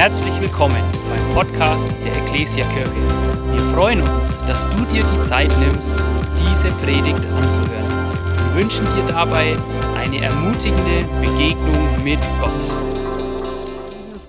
[0.00, 2.90] Herzlich willkommen beim Podcast der Ecclesia Kirche.
[3.52, 5.92] Wir freuen uns, dass du dir die Zeit nimmst,
[6.38, 8.14] diese Predigt anzuhören.
[8.46, 9.58] Wir wünschen dir dabei
[9.96, 12.72] eine ermutigende Begegnung mit Gott.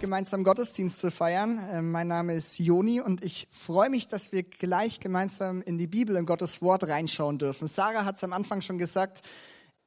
[0.01, 1.59] Gemeinsam Gottesdienst zu feiern.
[1.71, 5.87] Äh, Mein Name ist Joni und ich freue mich, dass wir gleich gemeinsam in die
[5.87, 7.69] Bibel, in Gottes Wort reinschauen dürfen.
[7.69, 9.21] Sarah hat es am Anfang schon gesagt.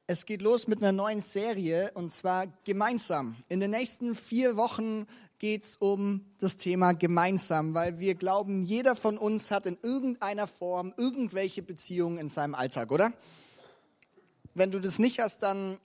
[0.07, 3.35] Es geht los mit einer neuen Serie und zwar gemeinsam.
[3.49, 5.07] In den nächsten vier Wochen
[5.39, 10.47] geht es um das Thema gemeinsam, weil wir glauben, jeder von uns hat in irgendeiner
[10.47, 13.13] Form irgendwelche Beziehungen in seinem Alltag, oder?
[14.53, 15.79] Wenn du das nicht hast, dann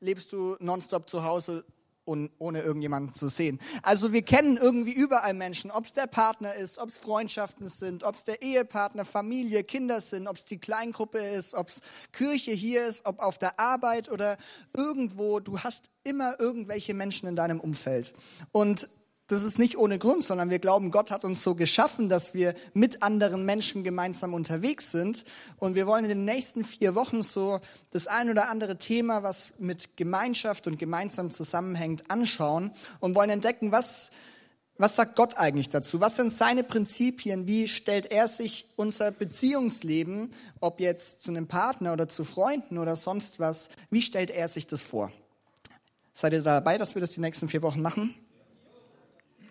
[0.00, 1.64] lebst du nonstop zu Hause
[2.04, 3.58] und ohne irgendjemanden zu sehen.
[3.82, 8.04] Also wir kennen irgendwie überall Menschen, ob es der Partner ist, ob es Freundschaften sind,
[8.04, 11.80] ob es der Ehepartner, Familie, Kinder sind, ob es die Kleingruppe ist, ob es
[12.12, 14.36] Kirche hier ist, ob auf der Arbeit oder
[14.76, 15.40] irgendwo.
[15.40, 18.14] Du hast immer irgendwelche Menschen in deinem Umfeld.
[18.52, 18.88] Und
[19.28, 22.54] das ist nicht ohne Grund, sondern wir glauben, Gott hat uns so geschaffen, dass wir
[22.74, 25.24] mit anderen Menschen gemeinsam unterwegs sind.
[25.56, 29.54] Und wir wollen in den nächsten vier Wochen so das ein oder andere Thema, was
[29.58, 34.10] mit Gemeinschaft und gemeinsam zusammenhängt, anschauen und wollen entdecken, was,
[34.76, 36.02] was sagt Gott eigentlich dazu?
[36.02, 37.46] Was sind seine Prinzipien?
[37.46, 42.94] Wie stellt er sich unser Beziehungsleben, ob jetzt zu einem Partner oder zu Freunden oder
[42.94, 45.10] sonst was, wie stellt er sich das vor?
[46.12, 48.14] Seid ihr dabei, dass wir das die nächsten vier Wochen machen?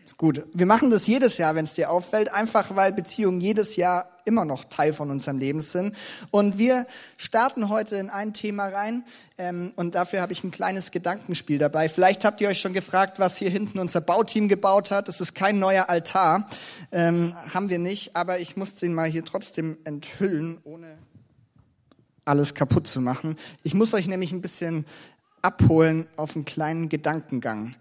[0.05, 0.43] Ist gut.
[0.53, 4.43] Wir machen das jedes Jahr, wenn es dir auffällt, einfach weil Beziehungen jedes Jahr immer
[4.43, 5.95] noch Teil von unserem Leben sind.
[6.29, 9.03] Und wir starten heute in ein Thema rein
[9.37, 11.87] ähm, und dafür habe ich ein kleines Gedankenspiel dabei.
[11.87, 15.07] Vielleicht habt ihr euch schon gefragt, was hier hinten unser Bauteam gebaut hat.
[15.07, 16.49] Das ist kein neuer Altar,
[16.91, 20.97] ähm, haben wir nicht, aber ich musste ihn mal hier trotzdem enthüllen, ohne
[22.25, 23.37] alles kaputt zu machen.
[23.63, 24.85] Ich muss euch nämlich ein bisschen
[25.41, 27.75] abholen auf einen kleinen Gedankengang.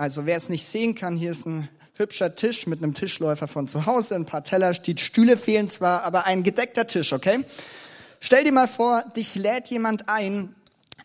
[0.00, 3.68] Also wer es nicht sehen kann, hier ist ein hübscher Tisch mit einem Tischläufer von
[3.68, 7.44] zu Hause, ein paar Teller, die Stühle fehlen zwar, aber ein gedeckter Tisch, okay?
[8.18, 10.54] Stell dir mal vor, dich lädt jemand ein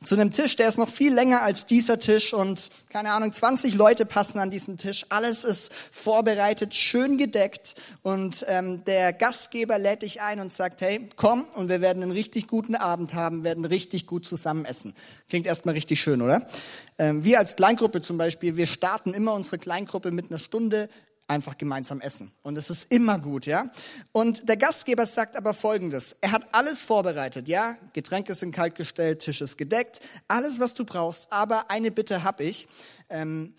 [0.04, 3.74] zu einem Tisch, der ist noch viel länger als dieser Tisch und keine Ahnung, 20
[3.74, 5.06] Leute passen an diesen Tisch.
[5.10, 11.10] Alles ist vorbereitet, schön gedeckt und ähm, der Gastgeber lädt dich ein und sagt, hey,
[11.16, 14.94] komm und wir werden einen richtig guten Abend haben, werden richtig gut zusammen essen.
[15.30, 16.48] Klingt erstmal richtig schön, oder?
[16.98, 20.90] Ähm, wir als Kleingruppe zum Beispiel, wir starten immer unsere Kleingruppe mit einer Stunde
[21.28, 22.32] einfach gemeinsam essen.
[22.44, 23.72] Und es ist immer gut, ja.
[24.12, 26.16] Und der Gastgeber sagt aber Folgendes.
[26.22, 27.78] Er hat alles vorbereitet, ja.
[27.94, 31.32] Getränke sind kaltgestellt, Tisch ist gedeckt, alles, was du brauchst.
[31.32, 32.68] Aber eine Bitte habe ich.
[33.10, 33.56] Ähm,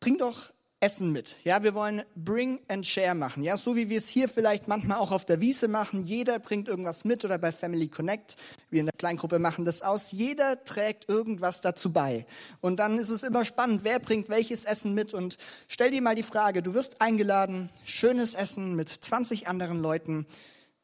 [0.00, 0.51] bring doch
[0.82, 1.36] Essen mit.
[1.44, 3.44] Ja, wir wollen Bring and Share machen.
[3.44, 6.02] Ja, so wie wir es hier vielleicht manchmal auch auf der Wiese machen.
[6.02, 8.34] Jeder bringt irgendwas mit oder bei Family Connect.
[8.68, 10.10] Wir in der Kleingruppe machen das aus.
[10.10, 12.26] Jeder trägt irgendwas dazu bei.
[12.60, 15.14] Und dann ist es immer spannend, wer bringt welches Essen mit.
[15.14, 15.38] Und
[15.68, 20.26] stell dir mal die Frage, du wirst eingeladen, schönes Essen mit 20 anderen Leuten.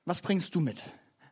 [0.05, 0.85] Was bringst du mit?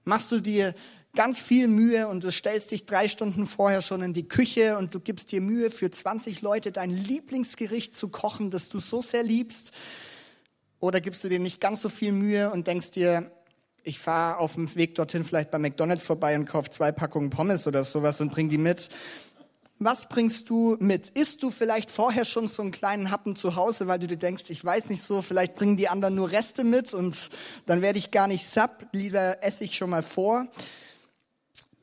[0.03, 0.75] Machst du dir
[1.17, 4.95] ganz viel Mühe und du stellst dich drei Stunden vorher schon in die Küche und
[4.95, 9.25] du gibst dir Mühe, für 20 Leute dein Lieblingsgericht zu kochen, das du so sehr
[9.25, 9.73] liebst.
[10.79, 13.33] Oder gibst du dir nicht ganz so viel Mühe und denkst dir,
[13.83, 17.67] ich fahre auf dem Weg dorthin vielleicht bei McDonald's vorbei und kaufe zwei Packungen Pommes
[17.67, 18.89] oder sowas und bring die mit.
[19.79, 21.11] Was bringst du mit?
[21.11, 24.45] Isst du vielleicht vorher schon so einen kleinen Happen zu Hause, weil du dir denkst,
[24.49, 27.31] ich weiß nicht so, vielleicht bringen die anderen nur Reste mit und
[27.67, 30.47] dann werde ich gar nicht satt, lieber esse ich schon mal vor.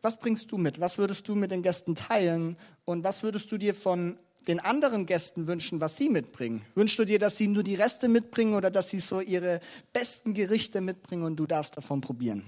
[0.03, 0.81] Was bringst du mit?
[0.81, 2.58] Was würdest du mit den Gästen teilen?
[2.84, 4.19] Und was würdest du dir von
[4.50, 6.62] den anderen Gästen wünschen, was sie mitbringen?
[6.75, 9.62] Wünschst du dir, dass sie nur die Reste mitbringen oder dass sie so ihre
[9.94, 12.44] besten Gerichte mitbringen und du darfst davon probieren?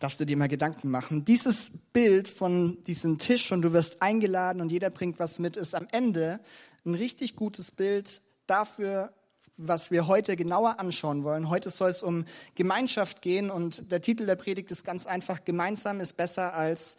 [0.00, 1.24] Darfst du dir mal Gedanken machen?
[1.24, 5.74] Dieses Bild von diesem Tisch und du wirst eingeladen und jeder bringt was mit, ist
[5.74, 6.40] am Ende
[6.84, 9.14] ein richtig gutes Bild dafür,
[9.56, 11.48] was wir heute genauer anschauen wollen.
[11.48, 16.00] Heute soll es um Gemeinschaft gehen und der Titel der Predigt ist ganz einfach, gemeinsam
[16.00, 16.96] ist besser als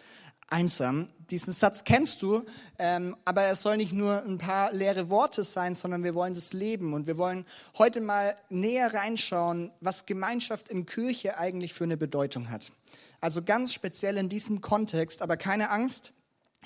[0.49, 1.07] einsam.
[1.31, 2.43] Diesen Satz kennst du,
[2.77, 6.53] ähm, aber es soll nicht nur ein paar leere Worte sein, sondern wir wollen das
[6.53, 7.45] leben und wir wollen
[7.77, 12.71] heute mal näher reinschauen, was Gemeinschaft in Kirche eigentlich für eine Bedeutung hat.
[13.19, 16.13] Also ganz speziell in diesem Kontext, aber keine Angst,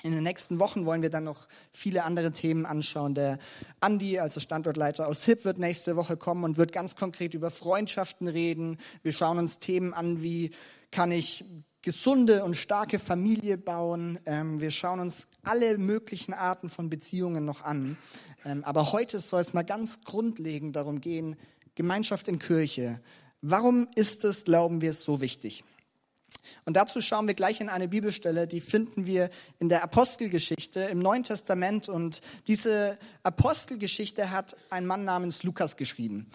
[0.02, 3.14] in den nächsten Wochen wollen wir dann noch viele andere Themen anschauen.
[3.14, 3.38] Der
[3.80, 8.28] Andi, also Standortleiter aus HIP, wird nächste Woche kommen und wird ganz konkret über Freundschaften
[8.28, 8.78] reden.
[9.02, 10.52] Wir schauen uns Themen an, wie
[10.90, 11.44] kann ich
[11.82, 14.18] gesunde und starke Familie bauen.
[14.26, 17.96] Ähm, wir schauen uns alle möglichen Arten von Beziehungen noch an.
[18.44, 21.36] Ähm, aber heute soll es mal ganz grundlegend darum gehen,
[21.74, 23.00] Gemeinschaft in Kirche.
[23.40, 25.64] Warum ist es, glauben wir, so wichtig?
[26.64, 30.98] Und dazu schauen wir gleich in eine Bibelstelle, die finden wir in der Apostelgeschichte im
[30.98, 31.88] Neuen Testament.
[31.88, 36.30] Und diese Apostelgeschichte hat ein Mann namens Lukas geschrieben.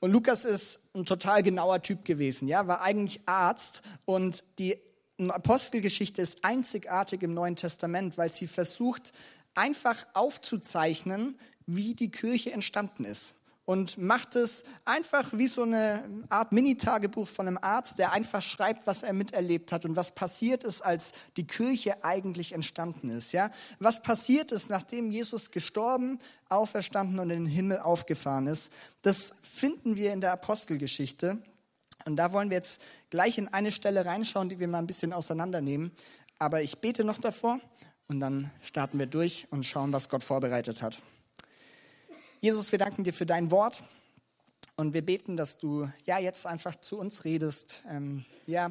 [0.00, 4.78] Und Lukas ist ein total genauer Typ gewesen, ja, war eigentlich Arzt und die
[5.18, 9.12] Apostelgeschichte ist einzigartig im Neuen Testament, weil sie versucht,
[9.54, 13.34] einfach aufzuzeichnen, wie die Kirche entstanden ist
[13.66, 18.86] und macht es einfach wie so eine Art Mini-Tagebuch von einem Arzt, der einfach schreibt,
[18.86, 23.32] was er miterlebt hat und was passiert ist, als die Kirche eigentlich entstanden ist.
[23.32, 23.50] Ja?
[23.80, 28.72] Was passiert ist, nachdem Jesus gestorben, auferstanden und in den Himmel aufgefahren ist,
[29.02, 31.38] das finden wir in der Apostelgeschichte.
[32.04, 35.12] Und da wollen wir jetzt gleich in eine Stelle reinschauen, die wir mal ein bisschen
[35.12, 35.90] auseinandernehmen.
[36.38, 37.58] Aber ich bete noch davor
[38.06, 41.00] und dann starten wir durch und schauen, was Gott vorbereitet hat.
[42.40, 43.82] Jesus, wir danken dir für dein Wort
[44.76, 48.70] und wir beten, dass du ja jetzt einfach zu uns redest, ähm, ja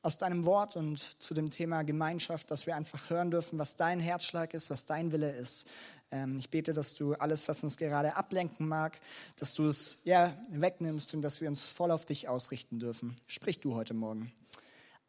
[0.00, 4.00] aus deinem Wort und zu dem Thema Gemeinschaft, dass wir einfach hören dürfen, was dein
[4.00, 5.66] Herzschlag ist, was dein Wille ist.
[6.10, 8.98] Ähm, ich bete, dass du alles, was uns gerade ablenken mag,
[9.36, 13.16] dass du es ja wegnimmst und dass wir uns voll auf dich ausrichten dürfen.
[13.26, 14.32] Sprich du heute Morgen.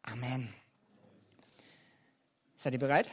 [0.02, 0.52] Amen.
[2.56, 3.10] Seid ihr bereit?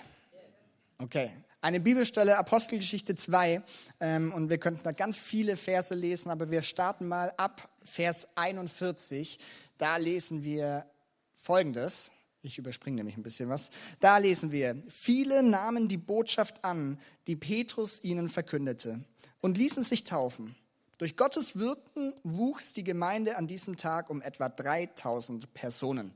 [0.98, 1.31] Okay,
[1.62, 3.62] eine Bibelstelle, Apostelgeschichte 2.
[4.00, 8.27] Ähm, und wir könnten da ganz viele Verse lesen, aber wir starten mal ab Vers
[8.36, 9.39] 41.
[9.77, 10.86] Da lesen wir
[11.33, 12.12] Folgendes.
[12.42, 13.71] Ich überspringe nämlich ein bisschen was.
[14.00, 19.01] Da lesen wir, viele nahmen die Botschaft an, die Petrus ihnen verkündete,
[19.42, 20.56] und ließen sich taufen.
[20.98, 26.12] Durch Gottes Wirken wuchs die Gemeinde an diesem Tag um etwa 3000 Personen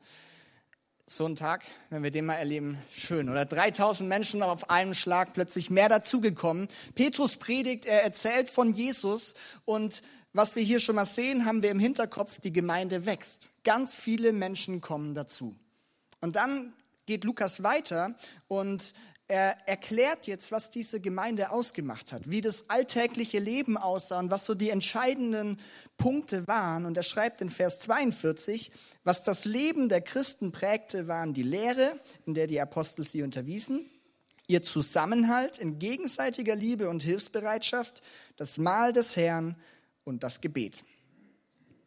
[1.14, 3.30] so ein Tag, wenn wir den mal erleben, schön.
[3.30, 6.70] Oder 3000 Menschen auf einem Schlag plötzlich mehr dazugekommen.
[6.96, 9.36] Petrus predigt, er erzählt von Jesus
[9.66, 13.52] und was wir hier schon mal sehen, haben wir im Hinterkopf, die Gemeinde wächst.
[13.66, 15.54] Ganz viele Menschen kommen dazu.
[16.22, 16.72] Und dann
[17.06, 18.16] geht Lukas weiter
[18.48, 18.94] und
[19.32, 24.46] er erklärt jetzt, was diese Gemeinde ausgemacht hat, wie das alltägliche Leben aussah und was
[24.46, 25.58] so die entscheidenden
[25.96, 26.86] Punkte waren.
[26.86, 28.74] Und er schreibt in Vers 42,
[29.06, 33.90] was das Leben der Christen prägte, waren die Lehre, in der die Apostel sie unterwiesen,
[34.48, 38.04] ihr Zusammenhalt in gegenseitiger Liebe und Hilfsbereitschaft,
[38.36, 39.56] das Mahl des Herrn
[40.04, 40.84] und das Gebet.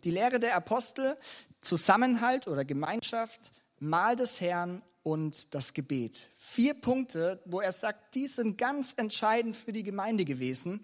[0.04, 1.18] Die Lehre der Apostel,
[1.60, 6.26] Zusammenhalt oder Gemeinschaft, Mahl des Herrn und das Gebet.
[6.36, 10.80] Vier Punkte, wo er sagt, die sind ganz entscheidend für die Gemeinde gewesen.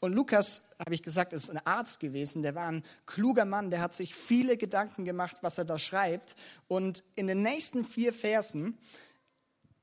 [0.00, 3.80] Und Lukas, habe ich gesagt, ist ein Arzt gewesen, der war ein kluger Mann, der
[3.80, 6.36] hat sich viele Gedanken gemacht, was er da schreibt.
[6.68, 8.78] Und in den nächsten vier Versen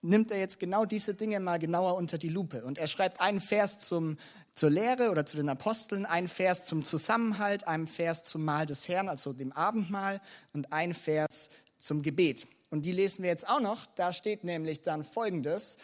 [0.01, 2.63] nimmt er jetzt genau diese Dinge mal genauer unter die Lupe.
[2.63, 4.17] Und er schreibt einen Vers zum,
[4.53, 8.87] zur Lehre oder zu den Aposteln, einen Vers zum Zusammenhalt, einen Vers zum Mahl des
[8.87, 10.21] Herrn, also dem Abendmahl,
[10.53, 12.47] und einen Vers zum Gebet.
[12.71, 13.85] Und die lesen wir jetzt auch noch.
[13.95, 15.77] Da steht nämlich dann Folgendes.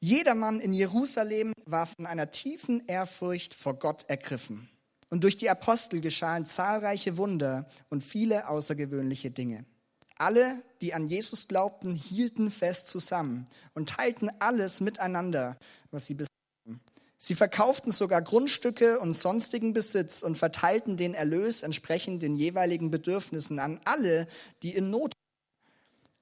[0.00, 4.68] Jedermann in Jerusalem war von einer tiefen Ehrfurcht vor Gott ergriffen.
[5.08, 9.64] Und durch die Apostel geschahen zahlreiche Wunder und viele außergewöhnliche Dinge.
[10.16, 15.56] Alle, die an Jesus glaubten, hielten fest zusammen und teilten alles miteinander,
[15.90, 16.80] was sie besaßen.
[17.16, 23.58] Sie verkauften sogar Grundstücke und sonstigen Besitz und verteilten den Erlös entsprechend den jeweiligen Bedürfnissen
[23.58, 24.26] an alle,
[24.62, 25.14] die in Not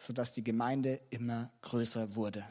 [0.00, 2.44] sodass die Gemeinde immer größer wurde.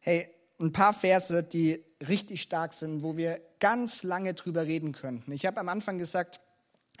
[0.00, 0.26] Hey,
[0.60, 5.32] ein paar Verse, die richtig stark sind, wo wir ganz lange drüber reden könnten.
[5.32, 6.40] Ich habe am Anfang gesagt,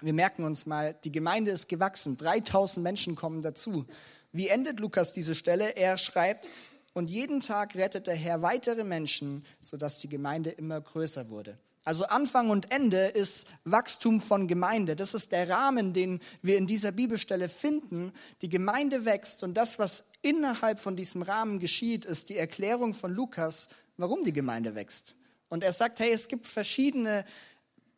[0.00, 3.86] wir merken uns mal, die Gemeinde ist gewachsen, 3000 Menschen kommen dazu.
[4.32, 5.76] Wie endet Lukas diese Stelle?
[5.76, 6.50] Er schreibt,
[6.92, 11.56] und jeden Tag rettet der Herr weitere Menschen, sodass die Gemeinde immer größer wurde.
[11.84, 14.94] Also Anfang und Ende ist Wachstum von Gemeinde.
[14.94, 18.12] Das ist der Rahmen, den wir in dieser Bibelstelle finden.
[18.40, 23.12] Die Gemeinde wächst und das, was innerhalb von diesem Rahmen geschieht, ist die Erklärung von
[23.12, 25.16] Lukas, warum die Gemeinde wächst.
[25.48, 27.24] Und er sagt, hey, es gibt verschiedene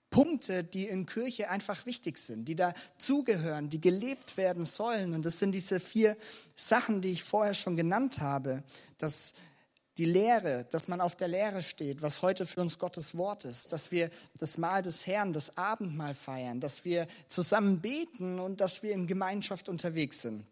[0.09, 5.12] Punkte, die in Kirche einfach wichtig sind, die dazugehören, die gelebt werden sollen.
[5.12, 6.17] Und das sind diese vier
[6.57, 8.62] Sachen, die ich vorher schon genannt habe.
[8.97, 9.35] Das
[9.99, 13.73] die Lehre, dass man auf der Lehre steht, was heute für uns Gottes Wort ist,
[13.73, 18.83] dass wir das Mahl des Herrn, das Abendmahl feiern, dass wir zusammen beten und dass
[18.83, 20.45] wir in Gemeinschaft unterwegs sind.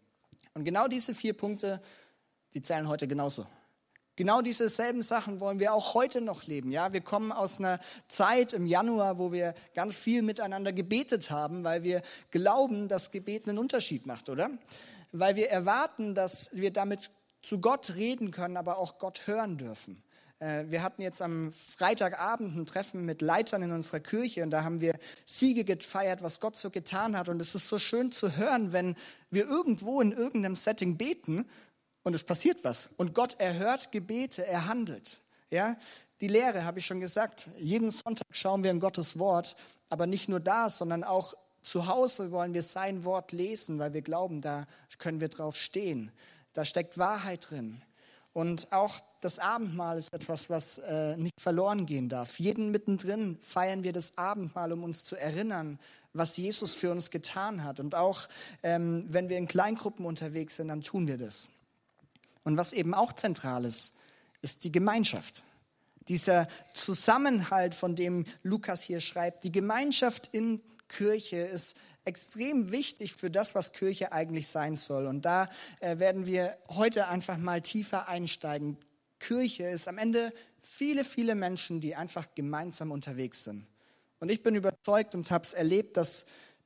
[0.53, 1.81] Und genau diese vier Punkte
[2.53, 3.45] die zählen heute genauso.
[4.15, 6.71] Genau diese selben Sachen wollen wir auch heute noch leben.
[6.71, 11.63] Ja, wir kommen aus einer Zeit im Januar, wo wir ganz viel miteinander gebetet haben,
[11.63, 14.51] weil wir glauben, dass Gebet einen Unterschied macht, oder?
[15.11, 17.09] Weil wir erwarten, dass wir damit
[17.43, 20.01] zu Gott reden können, aber auch Gott hören dürfen.
[20.39, 24.63] Äh, wir hatten jetzt am Freitagabend ein Treffen mit Leitern in unserer Kirche und da
[24.63, 27.29] haben wir Siege gefeiert, was Gott so getan hat.
[27.29, 28.95] Und es ist so schön zu hören, wenn
[29.29, 31.45] wir irgendwo in irgendeinem Setting beten
[32.03, 32.89] und es passiert was.
[32.97, 35.19] Und Gott erhört Gebete, er handelt.
[35.49, 35.77] Ja?
[36.21, 39.55] Die Lehre, habe ich schon gesagt, jeden Sonntag schauen wir in Gottes Wort,
[39.89, 44.01] aber nicht nur das, sondern auch zu Hause wollen wir sein Wort lesen, weil wir
[44.01, 46.11] glauben, da können wir drauf stehen.
[46.53, 47.81] Da steckt Wahrheit drin.
[48.33, 52.39] Und auch das Abendmahl ist etwas, was äh, nicht verloren gehen darf.
[52.39, 55.79] Jeden mittendrin feiern wir das Abendmahl, um uns zu erinnern,
[56.13, 57.79] was Jesus für uns getan hat.
[57.79, 58.27] Und auch
[58.63, 61.49] ähm, wenn wir in Kleingruppen unterwegs sind, dann tun wir das.
[62.43, 63.93] Und was eben auch zentral ist,
[64.41, 65.43] ist die Gemeinschaft.
[66.07, 73.31] Dieser Zusammenhalt, von dem Lukas hier schreibt, die Gemeinschaft in Kirche ist extrem wichtig für
[73.31, 75.07] das, was Kirche eigentlich sein soll.
[75.07, 78.77] Und da äh, werden wir heute einfach mal tiefer einsteigen.
[79.19, 83.67] Kirche ist am Ende viele, viele Menschen, die einfach gemeinsam unterwegs sind.
[84.19, 86.25] Und ich bin überzeugt und habe es erlebt, dass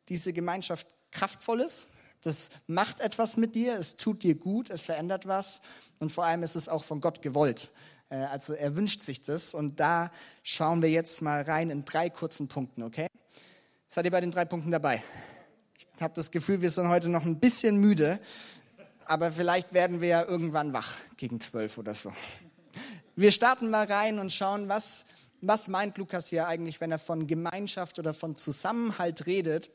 [0.10, 1.89] diese Gemeinschaft kraftvoll ist,
[2.22, 5.62] das macht etwas mit dir, es tut dir gut, es verändert was
[6.00, 7.70] und vor allem ist es auch von Gott gewollt.
[8.10, 10.12] Äh, also er wünscht sich das und da
[10.44, 13.08] schauen wir jetzt mal rein in drei kurzen Punkten, okay?
[13.88, 15.03] Seid ihr bei den drei Punkten dabei?
[15.78, 18.20] Ich habe das Gefühl, wir sind heute noch ein bisschen müde,
[19.06, 22.12] aber vielleicht werden wir ja irgendwann wach gegen zwölf oder so.
[23.16, 25.06] Wir starten mal rein und schauen, was,
[25.42, 29.70] was meint Lukas hier eigentlich, wenn er von Gemeinschaft oder von Zusammenhalt redet.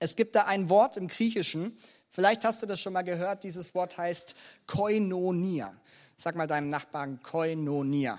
[0.00, 1.76] Es gibt da ein Wort im Griechischen,
[2.10, 4.34] vielleicht hast du das schon mal gehört, dieses Wort heißt
[4.66, 5.72] Koinonia.
[6.16, 8.18] Sag mal deinem Nachbarn Koinonia.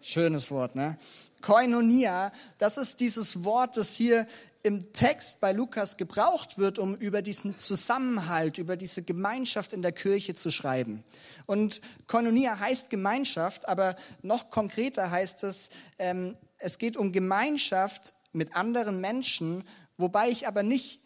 [0.00, 0.98] Schönes Wort, ne?
[1.40, 4.26] Koinonia, das ist dieses Wort, das hier
[4.66, 9.92] im Text bei Lukas gebraucht wird, um über diesen Zusammenhalt, über diese Gemeinschaft in der
[9.92, 11.04] Kirche zu schreiben.
[11.46, 15.70] Und Koinonia heißt Gemeinschaft, aber noch konkreter heißt es,
[16.00, 19.62] ähm, es geht um Gemeinschaft mit anderen Menschen,
[19.98, 21.00] wobei ich aber nicht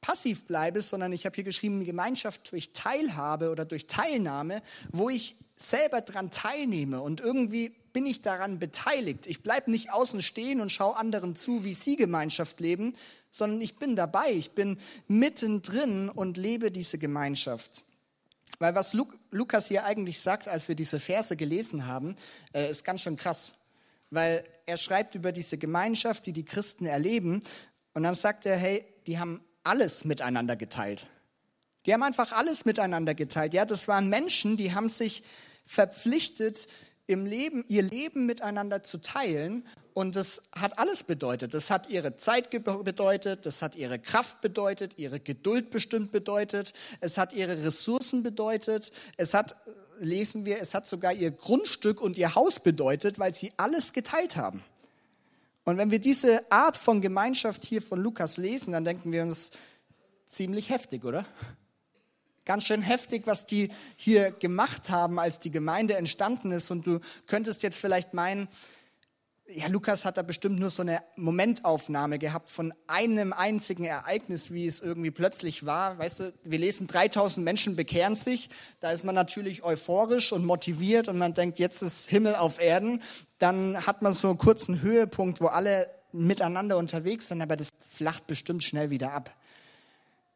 [0.00, 5.36] passiv bleibe, sondern ich habe hier geschrieben, Gemeinschaft durch Teilhabe oder durch Teilnahme, wo ich
[5.54, 9.26] selber daran teilnehme und irgendwie bin ich daran beteiligt.
[9.26, 12.94] Ich bleibe nicht außen stehen und schaue anderen zu, wie sie Gemeinschaft leben,
[13.30, 17.86] sondern ich bin dabei, ich bin mittendrin und lebe diese Gemeinschaft.
[18.58, 18.94] Weil was
[19.30, 22.16] Lukas hier eigentlich sagt, als wir diese Verse gelesen haben,
[22.52, 23.54] äh, ist ganz schön krass
[24.10, 27.42] weil er schreibt über diese Gemeinschaft, die die Christen erleben.
[27.94, 31.06] Und dann sagt er, hey, die haben alles miteinander geteilt.
[31.84, 33.54] Die haben einfach alles miteinander geteilt.
[33.54, 35.22] Ja, das waren Menschen, die haben sich
[35.64, 36.68] verpflichtet,
[37.06, 39.64] im Leben, ihr Leben miteinander zu teilen.
[39.94, 41.54] Und das hat alles bedeutet.
[41.54, 47.16] Das hat ihre Zeit bedeutet, das hat ihre Kraft bedeutet, ihre Geduld bestimmt bedeutet, es
[47.16, 49.56] hat ihre Ressourcen bedeutet, es hat
[50.00, 54.36] lesen wir, es hat sogar ihr Grundstück und ihr Haus bedeutet, weil sie alles geteilt
[54.36, 54.62] haben.
[55.64, 59.52] Und wenn wir diese Art von Gemeinschaft hier von Lukas lesen, dann denken wir uns
[60.26, 61.24] ziemlich heftig, oder?
[62.46, 66.70] Ganz schön heftig, was die hier gemacht haben, als die Gemeinde entstanden ist.
[66.70, 68.46] Und du könntest jetzt vielleicht meinen,
[69.48, 74.68] ja, Lukas hat da bestimmt nur so eine Momentaufnahme gehabt von einem einzigen Ereignis, wie
[74.68, 75.98] es irgendwie plötzlich war.
[75.98, 78.48] Weißt du, wir lesen 3000 Menschen bekehren sich.
[78.78, 83.02] Da ist man natürlich euphorisch und motiviert und man denkt, jetzt ist Himmel auf Erden.
[83.40, 88.28] Dann hat man so einen kurzen Höhepunkt, wo alle miteinander unterwegs sind, aber das flacht
[88.28, 89.34] bestimmt schnell wieder ab.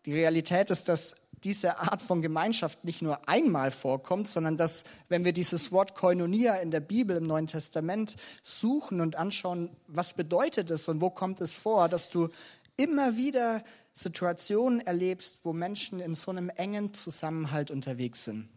[0.06, 5.24] Die Realität ist, dass diese Art von Gemeinschaft nicht nur einmal vorkommt, sondern dass, wenn
[5.24, 10.70] wir dieses Wort Koinonia in der Bibel im Neuen Testament suchen und anschauen, was bedeutet
[10.70, 12.28] es und wo kommt es vor, dass du
[12.76, 18.48] immer wieder Situationen erlebst, wo Menschen in so einem engen Zusammenhalt unterwegs sind.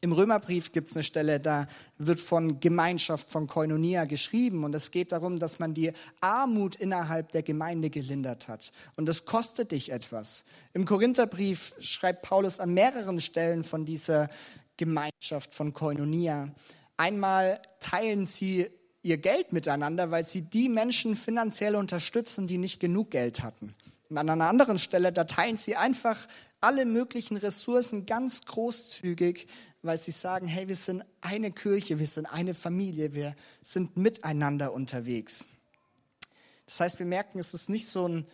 [0.00, 1.66] Im Römerbrief gibt es eine Stelle, da
[1.98, 7.32] wird von Gemeinschaft, von Koinonia geschrieben und es geht darum, dass man die Armut innerhalb
[7.32, 8.72] der Gemeinde gelindert hat.
[8.96, 10.44] Und das kostet dich etwas.
[10.74, 14.28] Im Korintherbrief schreibt Paulus an mehreren Stellen von dieser
[14.76, 16.50] Gemeinschaft, von Koinonia.
[16.98, 18.66] Einmal teilen sie
[19.02, 23.74] ihr Geld miteinander, weil sie die Menschen finanziell unterstützen, die nicht genug Geld hatten.
[24.08, 26.28] Und an einer anderen Stelle, da teilen sie einfach
[26.60, 29.46] alle möglichen Ressourcen ganz großzügig,
[29.86, 34.72] weil sie sagen, hey, wir sind eine Kirche, wir sind eine Familie, wir sind miteinander
[34.72, 35.46] unterwegs.
[36.66, 38.26] Das heißt, wir merken, es ist nicht so ein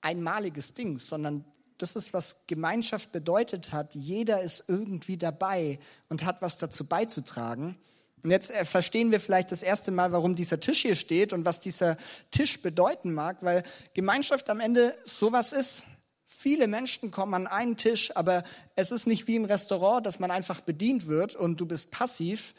[0.00, 1.44] einmaliges Ding, sondern
[1.78, 3.94] das ist, was Gemeinschaft bedeutet hat.
[3.94, 7.76] Jeder ist irgendwie dabei und hat was dazu beizutragen.
[8.22, 11.44] Und jetzt äh, verstehen wir vielleicht das erste Mal, warum dieser Tisch hier steht und
[11.44, 11.96] was dieser
[12.30, 13.62] Tisch bedeuten mag, weil
[13.94, 15.86] Gemeinschaft am Ende sowas ist.
[16.32, 18.44] Viele Menschen kommen an einen Tisch, aber
[18.76, 22.54] es ist nicht wie im Restaurant, dass man einfach bedient wird und du bist passiv,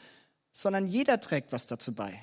[0.52, 2.14] sondern jeder trägt was dazu bei.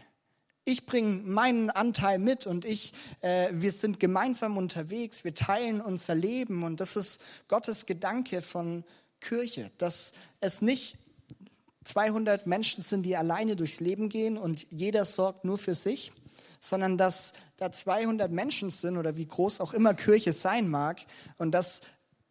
[0.66, 6.14] Ich bringe meinen Anteil mit und ich, äh, wir sind gemeinsam unterwegs, wir teilen unser
[6.14, 8.84] Leben und das ist Gottes Gedanke von
[9.20, 10.98] Kirche, dass es nicht
[11.84, 16.12] 200 Menschen sind, die alleine durchs Leben gehen und jeder sorgt nur für sich,
[16.60, 21.00] sondern dass da 200 Menschen sind oder wie groß auch immer Kirche sein mag
[21.38, 21.82] und dass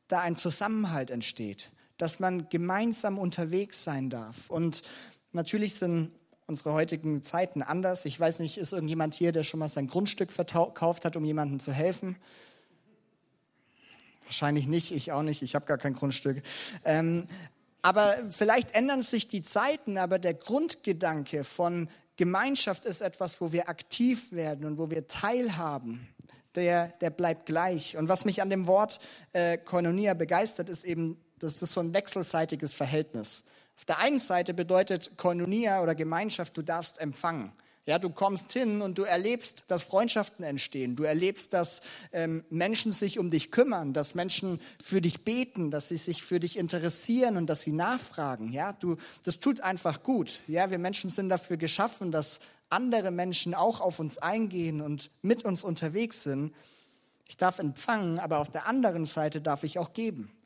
[0.07, 4.49] da ein Zusammenhalt entsteht, dass man gemeinsam unterwegs sein darf.
[4.49, 4.83] Und
[5.31, 6.13] natürlich sind
[6.47, 8.05] unsere heutigen Zeiten anders.
[8.05, 11.59] Ich weiß nicht, ist irgendjemand hier, der schon mal sein Grundstück verkauft hat, um jemandem
[11.59, 12.15] zu helfen?
[14.23, 16.41] Wahrscheinlich nicht, ich auch nicht, ich habe gar kein Grundstück.
[16.85, 17.27] Ähm,
[17.81, 23.69] aber vielleicht ändern sich die Zeiten, aber der Grundgedanke von Gemeinschaft ist etwas, wo wir
[23.69, 26.07] aktiv werden und wo wir teilhaben.
[26.55, 27.95] Der, der bleibt gleich.
[27.97, 28.99] Und was mich an dem Wort
[29.33, 33.43] äh, Koinonia begeistert, ist eben, das ist so ein wechselseitiges Verhältnis.
[33.77, 37.51] Auf der einen Seite bedeutet Koinonia oder Gemeinschaft, du darfst empfangen.
[37.87, 40.97] Ja, du kommst hin und du erlebst, dass Freundschaften entstehen.
[40.97, 45.87] Du erlebst, dass ähm, Menschen sich um dich kümmern, dass Menschen für dich beten, dass
[45.87, 48.51] sie sich für dich interessieren und dass sie nachfragen.
[48.51, 50.41] Ja, du, das tut einfach gut.
[50.49, 55.45] Ja, wir Menschen sind dafür geschaffen, dass andere Menschen auch auf uns eingehen und mit
[55.45, 56.53] uns unterwegs sind.
[57.25, 60.36] Ich darf empfangen, aber auf der anderen Seite darf ich auch geben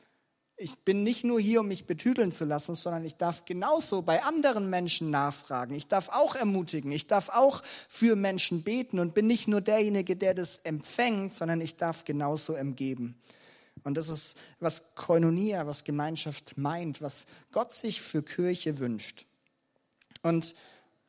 [0.61, 4.23] ich bin nicht nur hier, um mich betüteln zu lassen, sondern ich darf genauso bei
[4.23, 5.73] anderen Menschen nachfragen.
[5.73, 6.91] Ich darf auch ermutigen.
[6.91, 11.61] Ich darf auch für Menschen beten und bin nicht nur derjenige, der das empfängt, sondern
[11.61, 13.19] ich darf genauso empgeben.
[13.83, 19.25] Und das ist, was Koinonia, was Gemeinschaft meint, was Gott sich für Kirche wünscht.
[20.21, 20.53] Und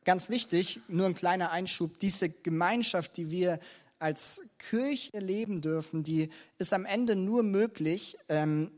[0.05, 3.59] ganz wichtig, nur ein kleiner Einschub, diese Gemeinschaft, die wir
[3.99, 8.71] als Kirche leben dürfen, die ist am Ende nur möglich, ähm,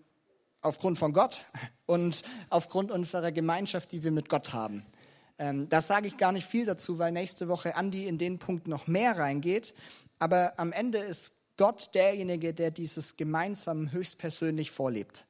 [0.65, 1.45] aufgrund von Gott
[1.85, 4.85] und aufgrund unserer Gemeinschaft, die wir mit Gott haben.
[5.37, 8.67] Ähm, da sage ich gar nicht viel dazu, weil nächste Woche Andi in den Punkt
[8.67, 9.73] noch mehr reingeht.
[10.19, 15.25] Aber am Ende ist Gott derjenige, der dieses gemeinsam höchstpersönlich vorlebt.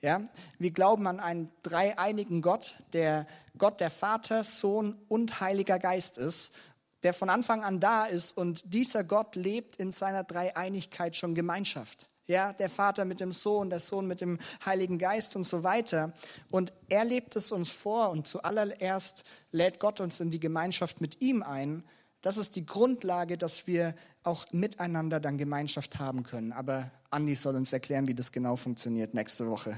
[0.00, 0.22] Ja?
[0.58, 3.26] Wir glauben an einen dreieinigen Gott, der
[3.56, 6.54] Gott der Vater, Sohn und Heiliger Geist ist,
[7.02, 12.09] der von Anfang an da ist und dieser Gott lebt in seiner Dreieinigkeit schon Gemeinschaft.
[12.30, 16.12] Ja, der Vater mit dem Sohn, der Sohn mit dem Heiligen Geist und so weiter.
[16.52, 21.20] Und er lebt es uns vor und zuallererst lädt Gott uns in die Gemeinschaft mit
[21.20, 21.82] ihm ein.
[22.20, 26.52] Das ist die Grundlage, dass wir auch miteinander dann Gemeinschaft haben können.
[26.52, 29.76] Aber Andi soll uns erklären, wie das genau funktioniert nächste Woche.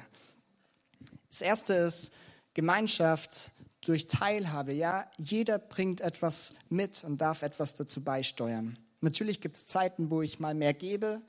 [1.30, 2.12] Das erste ist
[2.52, 4.74] Gemeinschaft durch Teilhabe.
[4.74, 8.76] Ja, jeder bringt etwas mit und darf etwas dazu beisteuern.
[9.00, 11.22] Natürlich gibt es Zeiten, wo ich mal mehr gebe,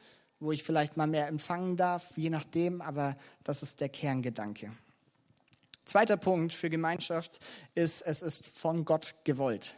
[0.43, 4.71] wo ich vielleicht mal mehr empfangen darf, je nachdem, aber das ist der Kerngedanke.
[5.86, 7.39] Zweiter Punkt für Gemeinschaft
[7.75, 9.75] ist, es ist von Gott gewollt.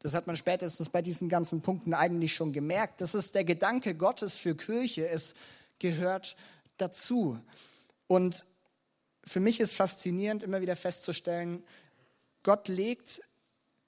[0.00, 3.00] Das hat man spätestens bei diesen ganzen Punkten eigentlich schon gemerkt.
[3.00, 5.08] Das ist der Gedanke Gottes für Kirche.
[5.08, 5.34] Es
[5.78, 6.36] gehört
[6.76, 7.40] dazu.
[8.06, 8.44] Und
[9.24, 11.64] für mich ist faszinierend, immer wieder festzustellen,
[12.42, 13.20] Gott legt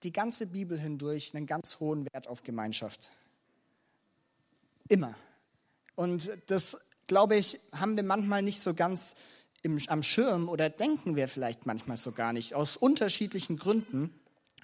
[0.03, 3.11] die ganze Bibel hindurch einen ganz hohen Wert auf Gemeinschaft.
[4.89, 5.15] Immer.
[5.95, 9.15] Und das, glaube ich, haben wir manchmal nicht so ganz
[9.63, 14.15] im, am Schirm oder denken wir vielleicht manchmal so gar nicht, aus unterschiedlichen Gründen.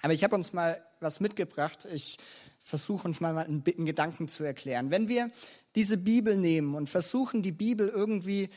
[0.01, 1.87] Aber ich habe uns mal was mitgebracht.
[1.93, 2.17] Ich
[2.59, 4.91] versuche uns mal einen, einen Gedanken zu erklären.
[4.91, 5.31] Wenn wir
[5.75, 8.49] diese Bibel nehmen und versuchen, die Bibel irgendwie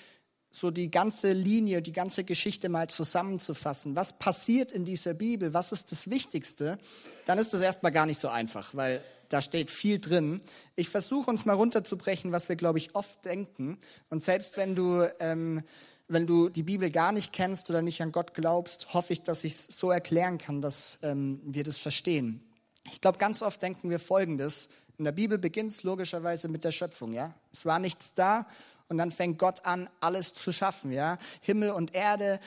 [0.50, 3.94] so die ganze Linie, die ganze Geschichte mal zusammenzufassen.
[3.94, 5.54] Was passiert in dieser Bibel?
[5.54, 6.78] Was ist das Wichtigste?
[7.26, 10.40] Dann ist das erstmal gar nicht so einfach, weil da steht viel drin.
[10.76, 13.78] Ich versuche uns mal runterzubrechen, was wir, glaube ich, oft denken.
[14.10, 15.62] Und selbst wenn du, ähm,
[16.08, 19.44] wenn du die Bibel gar nicht kennst oder nicht an Gott glaubst, hoffe ich, dass
[19.44, 22.42] ich es so erklären kann, dass ähm, wir das verstehen.
[22.90, 24.68] Ich glaube, ganz oft denken wir Folgendes.
[24.98, 27.12] In der Bibel beginnt es logischerweise mit der Schöpfung.
[27.12, 27.32] Ja?
[27.52, 28.48] Es war nichts da
[28.88, 30.90] und dann fängt Gott an, alles zu schaffen.
[30.90, 31.18] Ja?
[31.40, 32.40] Himmel und Erde,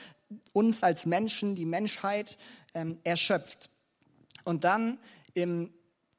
[0.52, 2.36] uns als Menschen, die Menschheit
[2.74, 3.70] ähm, erschöpft.
[4.44, 4.98] Und dann
[5.32, 5.72] im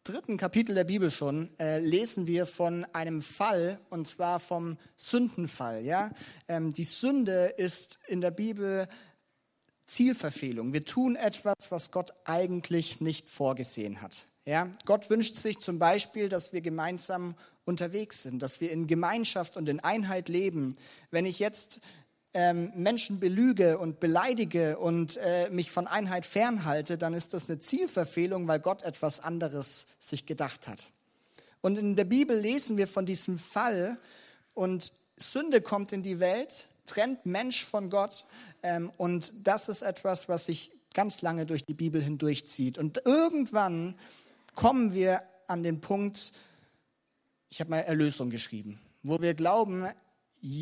[0.05, 5.83] dritten Kapitel der Bibel schon äh, lesen wir von einem Fall, und zwar vom Sündenfall.
[5.83, 6.11] Ja?
[6.47, 8.87] Ähm, die Sünde ist in der Bibel
[9.87, 10.73] Zielverfehlung.
[10.73, 14.25] Wir tun etwas, was Gott eigentlich nicht vorgesehen hat.
[14.45, 19.57] Ja, Gott wünscht sich zum Beispiel, dass wir gemeinsam unterwegs sind, dass wir in Gemeinschaft
[19.57, 20.75] und in Einheit leben.
[21.09, 21.81] Wenn ich jetzt
[22.35, 27.59] ähm, Menschen belüge und beleidige und äh, mich von Einheit fernhalte, dann ist das eine
[27.59, 30.91] Zielverfehlung, weil Gott etwas anderes sich gedacht hat.
[31.61, 33.97] Und in der Bibel lesen wir von diesem Fall
[34.53, 38.25] und Sünde kommt in die Welt, trennt Mensch von Gott
[38.63, 42.77] ähm, und das ist etwas, was sich ganz lange durch die Bibel hindurchzieht.
[42.77, 43.95] Und irgendwann
[44.55, 46.33] kommen wir an den Punkt,
[47.49, 49.87] ich habe mal Erlösung geschrieben, wo wir glauben,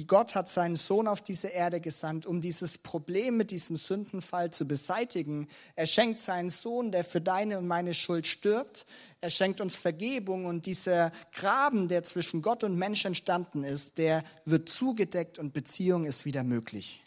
[0.08, 4.66] Gott hat seinen Sohn auf diese Erde gesandt, um dieses Problem mit diesem Sündenfall zu
[4.66, 5.50] beseitigen.
[5.76, 8.86] Er schenkt seinen Sohn, der für deine und meine Schuld stirbt.
[9.20, 14.24] Er schenkt uns Vergebung und dieser Graben, der zwischen Gott und Mensch entstanden ist, der
[14.46, 17.02] wird zugedeckt und Beziehung ist wieder möglich.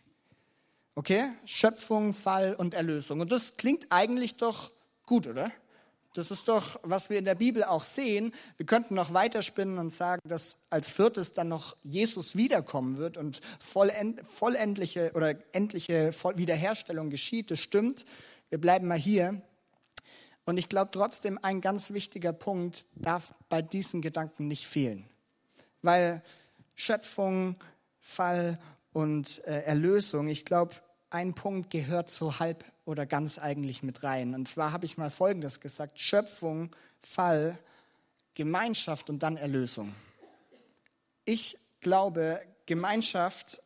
[0.94, 1.30] Okay?
[1.46, 3.20] Schöpfung, Fall und Erlösung.
[3.20, 4.70] Und das klingt eigentlich doch
[5.06, 5.50] gut, oder?
[6.16, 8.32] Das ist doch, was wir in der Bibel auch sehen.
[8.56, 13.40] Wir könnten noch weiterspinnen und sagen, dass als viertes dann noch Jesus wiederkommen wird und
[13.60, 17.50] vollendliche oder endliche Wiederherstellung geschieht.
[17.50, 18.06] Das stimmt.
[18.48, 19.42] Wir bleiben mal hier.
[20.46, 25.04] Und ich glaube trotzdem, ein ganz wichtiger Punkt darf bei diesen Gedanken nicht fehlen.
[25.82, 26.22] Weil
[26.76, 27.56] Schöpfung,
[28.00, 28.58] Fall
[28.92, 30.74] und äh, Erlösung, ich glaube,
[31.10, 34.34] ein Punkt gehört so halb oder ganz eigentlich mit rein.
[34.34, 37.58] Und zwar habe ich mal Folgendes gesagt, Schöpfung, Fall,
[38.34, 39.94] Gemeinschaft und dann Erlösung.
[41.24, 43.60] Ich glaube, Gemeinschaft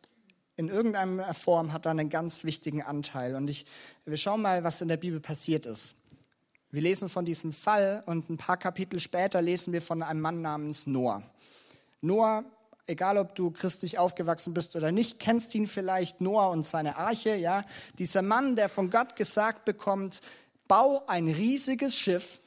[0.56, 3.34] in irgendeiner Form hat da einen ganz wichtigen Anteil.
[3.34, 3.66] Und ich,
[4.04, 5.96] wir schauen mal, was in der Bibel passiert ist.
[6.70, 10.42] Wir lesen von diesem Fall und ein paar Kapitel später lesen wir von einem Mann
[10.42, 11.22] namens Noah.
[12.00, 12.44] Noah
[12.90, 17.36] egal ob du christlich aufgewachsen bist oder nicht, kennst ihn vielleicht, Noah und seine Arche,
[17.36, 17.64] ja.
[17.98, 20.20] Dieser Mann, der von Gott gesagt bekommt,
[20.68, 22.40] bau ein riesiges Schiff,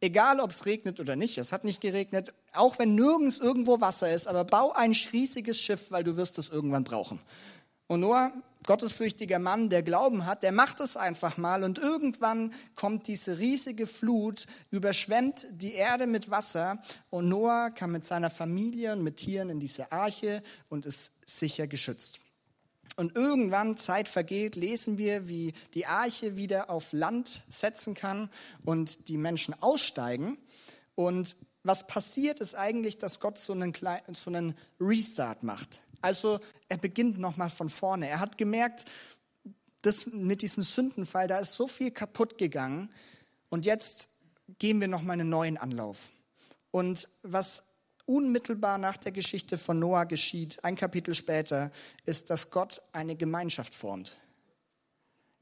[0.00, 4.12] egal ob es regnet oder nicht, es hat nicht geregnet, auch wenn nirgends irgendwo Wasser
[4.12, 7.20] ist, aber bau ein riesiges Schiff, weil du wirst es irgendwann brauchen.
[7.86, 8.32] Und Noah
[8.66, 13.86] gottesfürchtiger Mann, der Glauben hat, der macht es einfach mal und irgendwann kommt diese riesige
[13.86, 16.78] Flut, überschwemmt die Erde mit Wasser
[17.10, 21.66] und Noah kam mit seiner Familie und mit Tieren in diese Arche und ist sicher
[21.66, 22.20] geschützt.
[22.96, 28.30] Und irgendwann, Zeit vergeht, lesen wir, wie die Arche wieder auf Land setzen kann
[28.64, 30.38] und die Menschen aussteigen.
[30.94, 33.72] Und was passiert, ist eigentlich, dass Gott so einen,
[34.14, 35.80] so einen Restart macht.
[36.04, 36.38] Also
[36.68, 38.08] er beginnt nochmal von vorne.
[38.08, 38.84] Er hat gemerkt,
[39.80, 42.90] das mit diesem Sündenfall, da ist so viel kaputt gegangen
[43.48, 44.08] und jetzt
[44.58, 46.12] gehen wir nochmal einen neuen Anlauf.
[46.70, 47.64] Und was
[48.04, 51.70] unmittelbar nach der Geschichte von Noah geschieht, ein Kapitel später,
[52.04, 54.14] ist, dass Gott eine Gemeinschaft formt.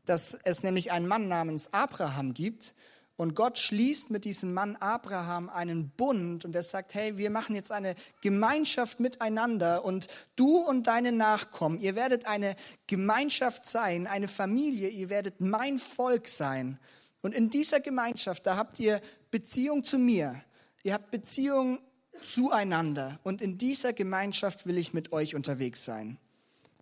[0.05, 2.75] Dass es nämlich einen Mann namens Abraham gibt
[3.23, 7.55] und Gott schließt mit diesem Mann Abraham einen Bund und er sagt, hey, wir machen
[7.55, 12.57] jetzt eine Gemeinschaft miteinander und du und deine Nachkommen, ihr werdet eine
[12.89, 16.81] Gemeinschaft sein, eine Familie, ihr werdet mein Volk sein.
[17.21, 20.43] Und in dieser Gemeinschaft, da habt ihr Beziehung zu mir,
[20.83, 21.79] ihr habt Beziehung
[22.25, 26.19] zueinander und in dieser Gemeinschaft will ich mit euch unterwegs sein.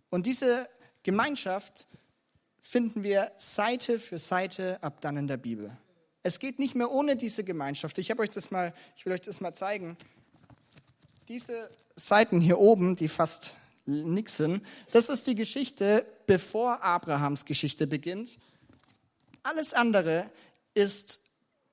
[0.09, 0.67] Und diese
[1.03, 1.87] Gemeinschaft
[2.61, 5.71] finden wir Seite für Seite ab dann in der Bibel.
[6.23, 7.97] Es geht nicht mehr ohne diese Gemeinschaft.
[7.97, 9.97] Ich habe euch das mal, ich will euch das mal zeigen.
[11.27, 13.55] Diese Seiten hier oben, die fast
[13.85, 18.37] nix sind, das ist die Geschichte, bevor Abrahams Geschichte beginnt.
[19.43, 20.29] Alles andere
[20.75, 21.19] ist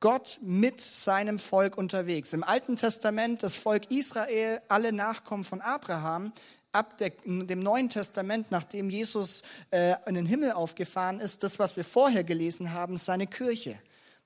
[0.01, 2.33] Gott mit seinem Volk unterwegs.
[2.33, 6.33] Im Alten Testament das Volk Israel, alle Nachkommen von Abraham.
[6.71, 11.77] Ab der, dem Neuen Testament, nachdem Jesus äh, in den Himmel aufgefahren ist, das, was
[11.77, 13.79] wir vorher gelesen haben, seine Kirche.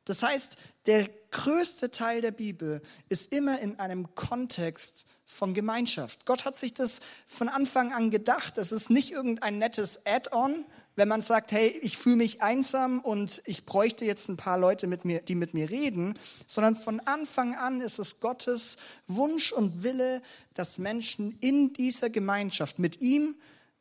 [0.04, 6.26] Das heißt, der größte Teil der Bibel ist immer in einem Kontext von Gemeinschaft.
[6.26, 8.58] Gott hat sich das von Anfang an gedacht.
[8.58, 13.40] Es ist nicht irgendein nettes Add-on, wenn man sagt, hey, ich fühle mich einsam und
[13.46, 16.12] ich bräuchte jetzt ein paar Leute, mit mir, die mit mir reden,
[16.46, 20.20] sondern von Anfang an ist es Gottes Wunsch und Wille,
[20.52, 23.36] dass Menschen in dieser Gemeinschaft mit ihm,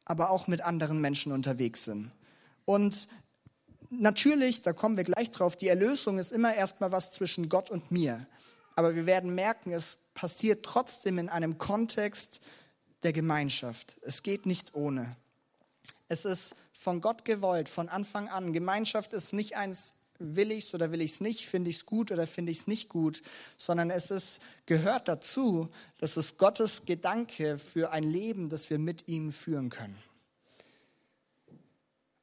[0.06, 2.12] aber auch mit anderen Menschen unterwegs sind.
[2.64, 3.10] Und
[3.92, 7.92] natürlich, da kommen wir gleich drauf, die Erlösung ist immer erstmal was zwischen Gott und
[7.92, 8.26] mir.
[8.76, 12.42] Aber wir werden merken, es passiert trotzdem in einem Kontext
[13.04, 13.98] der Gemeinschaft.
[14.02, 15.16] Es geht nicht ohne.
[16.08, 18.54] Es ist von Gott gewollt, von Anfang an.
[18.54, 21.86] Gemeinschaft ist nicht eins, will ich es oder will ich es nicht, finde ich es
[21.86, 23.22] gut oder finde ich es nicht gut,
[23.58, 29.08] sondern es ist, gehört dazu, dass es Gottes Gedanke für ein Leben, das wir mit
[29.08, 29.98] ihm führen können.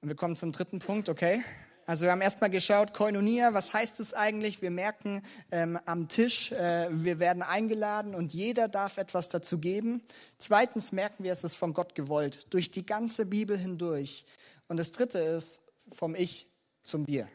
[0.01, 1.43] Und wir kommen zum dritten Punkt, okay?
[1.85, 4.63] Also wir haben erstmal geschaut, Koinonia, was heißt es eigentlich?
[4.63, 10.03] Wir merken ähm, am Tisch, äh, wir werden eingeladen und jeder darf etwas dazu geben.
[10.37, 14.25] Zweitens merken wir, es ist von Gott gewollt, durch die ganze Bibel hindurch.
[14.69, 16.47] Und das Dritte ist vom Ich
[16.85, 17.27] zum Wir.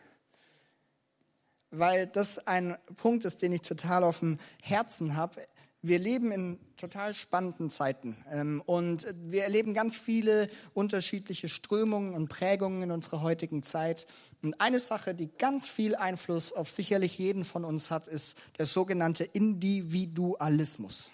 [1.70, 5.42] Weil das ein Punkt ist, den ich total auf dem Herzen habe.
[5.86, 12.30] Wir leben in total spannenden Zeiten ähm, und wir erleben ganz viele unterschiedliche Strömungen und
[12.30, 14.08] Prägungen in unserer heutigen Zeit.
[14.42, 18.66] Und eine Sache, die ganz viel Einfluss auf sicherlich jeden von uns hat, ist der
[18.66, 21.12] sogenannte Individualismus.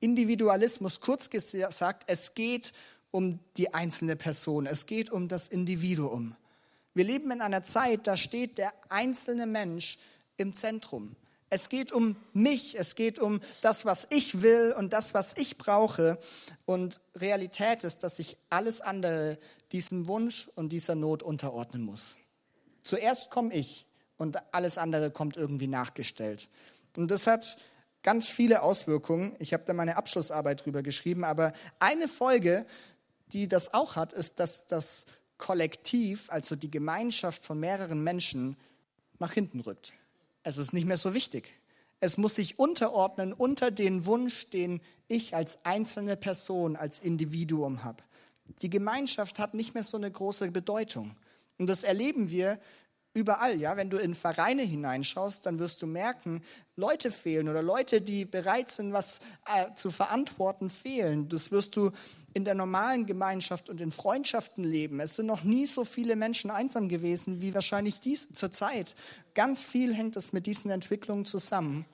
[0.00, 2.72] Individualismus, kurz gesagt, es geht
[3.10, 6.34] um die einzelne Person, es geht um das Individuum.
[6.94, 9.98] Wir leben in einer Zeit, da steht der einzelne Mensch
[10.38, 11.16] im Zentrum.
[11.52, 15.58] Es geht um mich, es geht um das, was ich will und das, was ich
[15.58, 16.16] brauche.
[16.64, 19.36] Und Realität ist, dass sich alles andere
[19.72, 22.18] diesem Wunsch und dieser Not unterordnen muss.
[22.84, 23.86] Zuerst komme ich
[24.16, 26.48] und alles andere kommt irgendwie nachgestellt.
[26.96, 27.58] Und das hat
[28.02, 29.34] ganz viele Auswirkungen.
[29.40, 32.64] Ich habe da meine Abschlussarbeit drüber geschrieben, aber eine Folge,
[33.32, 35.06] die das auch hat, ist, dass das
[35.38, 38.56] Kollektiv, also die Gemeinschaft von mehreren Menschen,
[39.18, 39.92] nach hinten rückt.
[40.42, 41.60] Es ist nicht mehr so wichtig.
[42.00, 48.02] Es muss sich unterordnen unter den Wunsch, den ich als einzelne Person, als Individuum habe.
[48.62, 51.16] Die Gemeinschaft hat nicht mehr so eine große Bedeutung.
[51.58, 52.58] Und das erleben wir
[53.14, 53.76] überall, ja.
[53.76, 56.42] Wenn du in Vereine hineinschaust, dann wirst du merken,
[56.76, 61.28] Leute fehlen oder Leute, die bereit sind, was äh, zu verantworten, fehlen.
[61.28, 61.90] Das wirst du
[62.32, 65.00] in der normalen Gemeinschaft und in Freundschaften leben.
[65.00, 68.94] Es sind noch nie so viele Menschen einsam gewesen wie wahrscheinlich dies zur Zeit.
[69.34, 71.84] Ganz viel hängt es mit diesen Entwicklungen zusammen.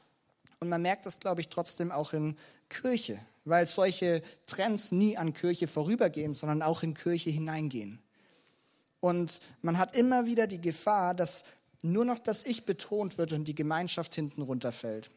[0.61, 2.37] Und man merkt das, glaube ich, trotzdem auch in
[2.68, 8.00] Kirche, weil solche Trends nie an Kirche vorübergehen, sondern auch in Kirche hineingehen.
[9.06, 11.44] Und man hat immer wieder die Gefahr, dass
[11.80, 15.10] nur noch das Ich betont wird und die Gemeinschaft hinten runterfällt.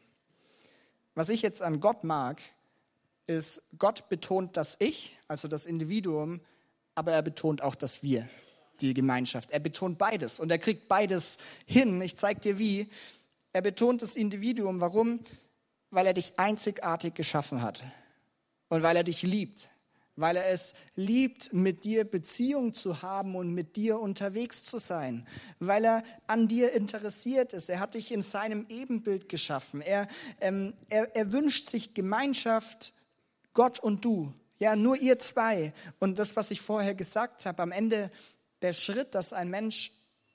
[1.16, 2.40] Was ich jetzt an Gott mag,
[3.26, 6.40] ist, Gott betont das Ich, also das Individuum,
[6.94, 8.28] aber er betont auch das Wir,
[8.80, 9.50] die Gemeinschaft.
[9.50, 12.00] Er betont beides und er kriegt beides hin.
[12.00, 12.88] Ich zeige dir wie.
[13.52, 14.80] Er betont das Individuum.
[14.80, 15.18] Warum?
[15.90, 17.82] Weil er dich einzigartig geschaffen hat
[18.68, 19.68] und weil er dich liebt
[20.20, 25.26] weil er es liebt, mit dir Beziehung zu haben und mit dir unterwegs zu sein,
[25.58, 27.68] weil er an dir interessiert ist.
[27.68, 29.80] Er hat dich in seinem Ebenbild geschaffen.
[29.80, 30.08] Er,
[30.40, 32.92] ähm, er, er wünscht sich Gemeinschaft,
[33.52, 34.32] Gott und du.
[34.58, 35.72] Ja, nur ihr zwei.
[35.98, 38.10] Und das, was ich vorher gesagt habe, am Ende
[38.62, 39.92] der Schritt, dass ein Mensch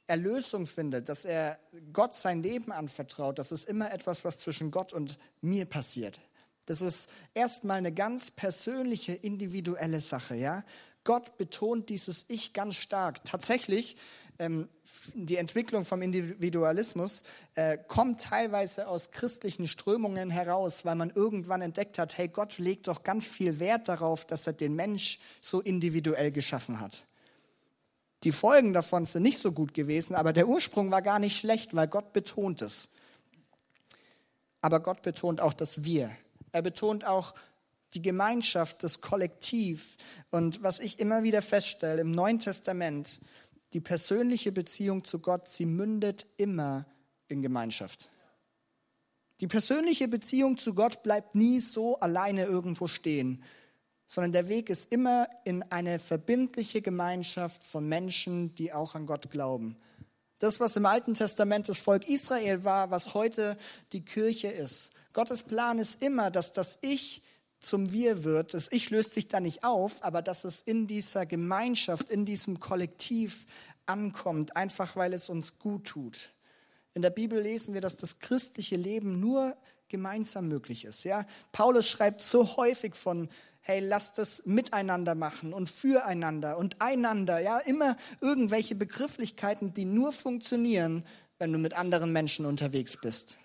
[0.07, 1.59] Erlösung findet, dass er
[1.91, 6.19] Gott sein Leben anvertraut, das ist immer etwas, was zwischen Gott und mir passiert.
[6.65, 10.35] Das ist erstmal eine ganz persönliche, individuelle Sache.
[10.35, 10.63] Ja?
[11.03, 13.23] Gott betont dieses Ich ganz stark.
[13.23, 13.97] Tatsächlich,
[14.39, 14.67] ähm,
[15.13, 17.23] die Entwicklung vom Individualismus
[17.53, 22.87] äh, kommt teilweise aus christlichen Strömungen heraus, weil man irgendwann entdeckt hat, hey, Gott legt
[22.87, 27.05] doch ganz viel Wert darauf, dass er den Mensch so individuell geschaffen hat.
[28.23, 31.75] Die Folgen davon sind nicht so gut gewesen, aber der Ursprung war gar nicht schlecht,
[31.75, 32.89] weil Gott betont es.
[34.61, 36.09] Aber Gott betont auch das Wir.
[36.55, 37.35] Er betont auch
[37.95, 39.97] die Gemeinschaft, das Kollektiv.
[40.31, 43.19] Und was ich immer wieder feststelle im Neuen Testament,
[43.73, 46.85] die persönliche Beziehung zu Gott, sie mündet immer
[47.27, 48.09] in Gemeinschaft.
[49.41, 53.43] Die persönliche Beziehung zu Gott bleibt nie so alleine irgendwo stehen,
[54.07, 59.29] sondern der Weg ist immer in eine verbindliche Gemeinschaft von Menschen, die auch an Gott
[59.29, 59.75] glauben.
[60.37, 63.57] Das, was im Alten Testament das Volk Israel war, was heute
[63.91, 64.94] die Kirche ist.
[65.15, 67.23] Gottes Plan ist immer, dass das Ich
[67.61, 68.53] zum Wir wird.
[68.53, 72.59] Das Ich löst sich da nicht auf, aber dass es in dieser Gemeinschaft, in diesem
[72.59, 73.47] Kollektiv
[73.85, 76.33] ankommt, einfach weil es uns gut tut.
[76.93, 79.55] In der Bibel lesen wir, dass das christliche Leben nur
[79.87, 81.05] gemeinsam möglich ist.
[81.05, 81.25] Ja?
[81.53, 83.29] Paulus schreibt so häufig von,
[83.61, 87.39] hey, lasst es miteinander machen und füreinander und einander.
[87.39, 91.05] Ja, immer irgendwelche Begrifflichkeiten, die nur funktionieren,
[91.37, 93.37] wenn du mit anderen Menschen unterwegs bist.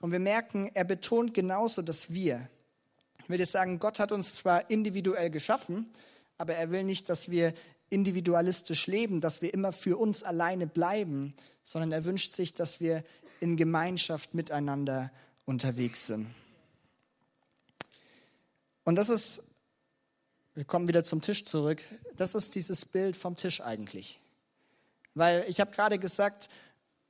[0.00, 2.48] Und wir merken, er betont genauso das Wir.
[3.22, 5.90] Ich will dir sagen, Gott hat uns zwar individuell geschaffen,
[6.38, 7.54] aber er will nicht, dass wir
[7.90, 13.02] individualistisch leben, dass wir immer für uns alleine bleiben, sondern er wünscht sich, dass wir
[13.40, 15.10] in Gemeinschaft miteinander
[15.44, 16.26] unterwegs sind.
[18.84, 19.42] Und das ist,
[20.54, 21.82] wir kommen wieder zum Tisch zurück,
[22.16, 24.20] das ist dieses Bild vom Tisch eigentlich.
[25.14, 26.48] Weil ich habe gerade gesagt,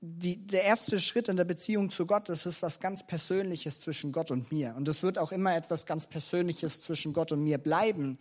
[0.00, 4.12] die, der erste Schritt in der Beziehung zu Gott, das ist was ganz Persönliches zwischen
[4.12, 4.74] Gott und mir.
[4.76, 8.18] Und es wird auch immer etwas ganz Persönliches zwischen Gott und mir bleiben.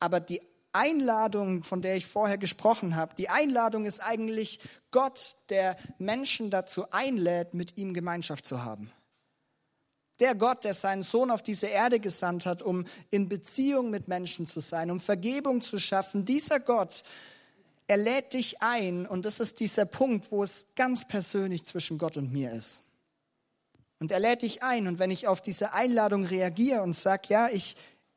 [0.00, 4.60] Aber die Einladung, von der ich vorher gesprochen habe, die Einladung ist eigentlich
[4.90, 8.90] Gott, der Menschen dazu einlädt, mit ihm Gemeinschaft zu haben.
[10.20, 14.46] Der Gott, der seinen Sohn auf diese Erde gesandt hat, um in Beziehung mit Menschen
[14.46, 17.02] zu sein, um Vergebung zu schaffen, dieser Gott,
[17.86, 22.16] er lädt dich ein und das ist dieser Punkt, wo es ganz persönlich zwischen Gott
[22.16, 22.82] und mir ist.
[24.00, 27.48] Und er lädt dich ein und wenn ich auf diese Einladung reagiere und sage, ja,
[27.48, 27.76] ich,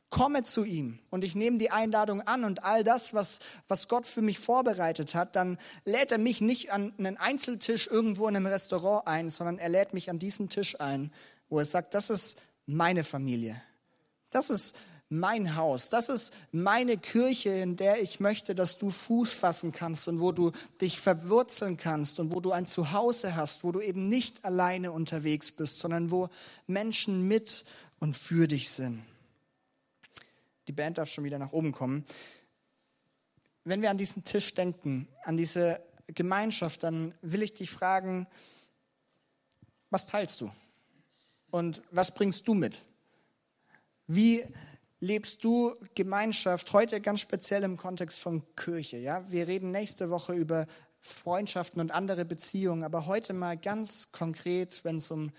[0.10, 4.08] komme zu ihm und ich nehme die Einladung an und all das, was, was Gott
[4.08, 8.45] für mich vorbereitet hat, dann lädt er mich nicht an einen Einzeltisch irgendwo in einem
[8.45, 11.12] Restaurant ein, sondern er lädt mich an diesen Tisch ein,
[11.49, 13.62] wo er sagt, das ist meine Familie.
[14.30, 14.77] Das ist
[15.09, 15.89] mein Haus.
[15.89, 20.31] Das ist meine Kirche, in der ich möchte, dass du Fuß fassen kannst und wo
[20.31, 24.91] du dich verwurzeln kannst und wo du ein Zuhause hast, wo du eben nicht alleine
[24.91, 26.29] unterwegs bist, sondern wo
[26.67, 27.65] Menschen mit
[27.99, 29.01] und für dich sind.
[30.67, 32.05] Die Band darf schon wieder nach oben kommen.
[33.63, 38.27] Wenn wir an diesen Tisch denken, an diese Gemeinschaft, dann will ich dich fragen,
[39.89, 40.51] was teilst du?
[41.49, 42.81] Und was bringst du mit?
[44.07, 44.43] Wie
[44.99, 48.97] lebst du Gemeinschaft heute ganz speziell im Kontext von Kirche?
[48.97, 50.65] Ja, wir reden nächste Woche über
[51.01, 55.31] Freundschaften und andere Beziehungen, aber heute mal ganz konkret, wenn es um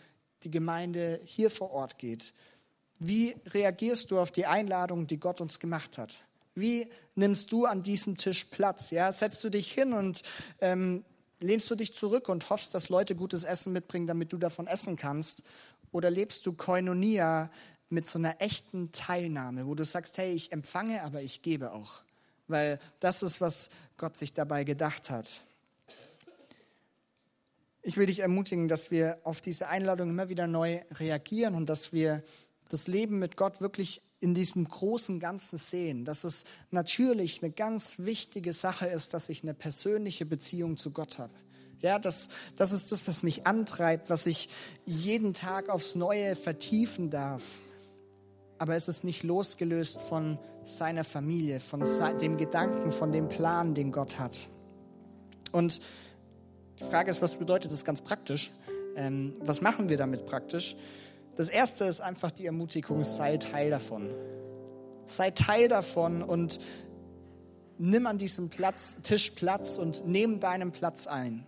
[0.45, 2.33] die Gemeinde hier vor Ort geht.
[3.01, 6.25] Wie reagierst du auf die Einladung, die Gott uns gemacht hat?
[6.55, 8.91] Wie nimmst du an diesem Tisch Platz?
[8.91, 10.23] Ja, setzt du dich hin und
[10.61, 11.05] ähm,
[11.41, 14.97] lehnst du dich zurück und hoffst, dass Leute gutes Essen mitbringen, damit du davon essen
[14.97, 15.43] kannst?
[15.93, 17.51] Oder lebst du Koinonia
[17.91, 22.03] mit so einer echten Teilnahme, wo du sagst, hey, ich empfange, aber ich gebe auch?
[22.47, 25.43] Weil das ist, was Gott sich dabei gedacht hat.
[27.83, 31.93] Ich will dich ermutigen, dass wir auf diese Einladung immer wieder neu reagieren und dass
[31.93, 32.23] wir
[32.69, 37.99] das Leben mit Gott wirklich in diesem großen Ganzen sehen, dass es natürlich eine ganz
[37.99, 41.33] wichtige Sache ist, dass ich eine persönliche Beziehung zu Gott habe.
[41.81, 44.49] Ja, das, das ist das, was mich antreibt, was ich
[44.85, 47.45] jeden Tag aufs Neue vertiefen darf.
[48.59, 51.85] Aber es ist nicht losgelöst von seiner Familie, von
[52.21, 54.49] dem Gedanken, von dem Plan, den Gott hat.
[55.53, 55.81] Und
[56.81, 58.51] die Frage ist, was bedeutet das ganz praktisch?
[58.97, 60.77] Ähm, was machen wir damit praktisch?
[61.37, 64.11] Das erste ist einfach die Ermutigung, sei Teil davon.
[65.07, 66.59] Sei Teil davon und
[67.79, 71.47] nimm an diesem Platz, Tisch Platz und nimm deinen Platz ein.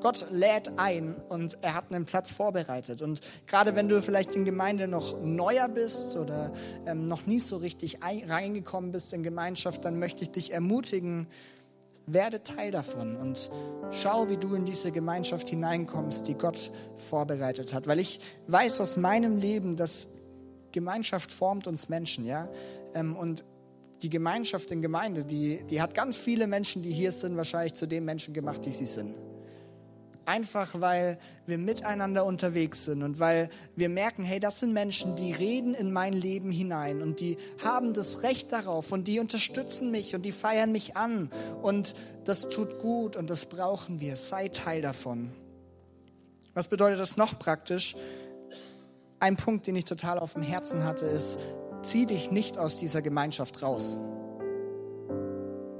[0.00, 3.02] Gott lädt ein und er hat einen Platz vorbereitet.
[3.02, 6.52] Und gerade wenn du vielleicht in Gemeinde noch neuer bist oder
[6.86, 11.26] ähm, noch nie so richtig ein, reingekommen bist in Gemeinschaft, dann möchte ich dich ermutigen,
[12.06, 13.50] werde Teil davon und
[13.92, 17.86] schau, wie du in diese Gemeinschaft hineinkommst, die Gott vorbereitet hat.
[17.86, 20.08] Weil ich weiß aus meinem Leben, dass
[20.72, 22.48] Gemeinschaft formt uns Menschen, ja.
[22.94, 23.44] Ähm, und
[24.02, 27.86] die Gemeinschaft in Gemeinde, die, die hat ganz viele Menschen, die hier sind, wahrscheinlich zu
[27.86, 29.14] den Menschen gemacht, die sie sind.
[30.30, 35.32] Einfach weil wir miteinander unterwegs sind und weil wir merken, hey, das sind Menschen, die
[35.32, 40.14] reden in mein Leben hinein und die haben das Recht darauf und die unterstützen mich
[40.14, 41.30] und die feiern mich an
[41.62, 44.14] und das tut gut und das brauchen wir.
[44.14, 45.32] Sei Teil davon.
[46.54, 47.96] Was bedeutet das noch praktisch?
[49.18, 51.40] Ein Punkt, den ich total auf dem Herzen hatte, ist,
[51.82, 53.98] zieh dich nicht aus dieser Gemeinschaft raus.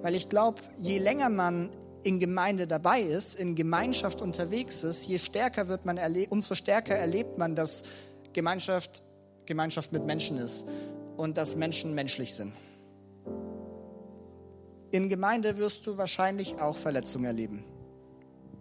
[0.03, 1.71] Weil ich glaube, je länger man
[2.03, 5.99] in Gemeinde dabei ist, in Gemeinschaft unterwegs ist, je stärker wird man
[6.31, 7.85] umso stärker erlebt man, dass
[8.33, 9.03] Gemeinschaft
[9.51, 10.65] Gemeinschaft mit Menschen ist
[11.17, 12.53] und dass Menschen menschlich sind.
[14.93, 17.65] In Gemeinde wirst du wahrscheinlich auch Verletzungen erleben.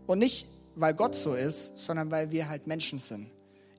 [0.08, 3.30] Und nicht, weil Gott so ist, sondern weil wir halt Menschen sind.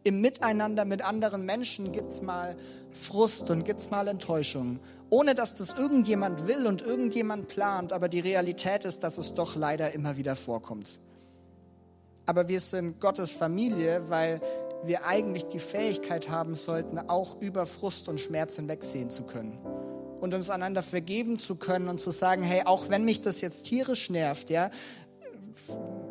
[0.02, 2.56] Im Miteinander mit anderen Menschen gibt es mal
[2.92, 8.08] Frust und gibt es mal Enttäuschung ohne dass das irgendjemand will und irgendjemand plant, aber
[8.08, 11.00] die Realität ist, dass es doch leider immer wieder vorkommt.
[12.26, 14.40] Aber wir sind Gottes Familie, weil
[14.84, 19.58] wir eigentlich die Fähigkeit haben sollten, auch über Frust und Schmerz hinwegsehen zu können
[20.20, 23.64] und uns einander vergeben zu können und zu sagen, hey, auch wenn mich das jetzt
[23.64, 24.70] tierisch nervt, ja,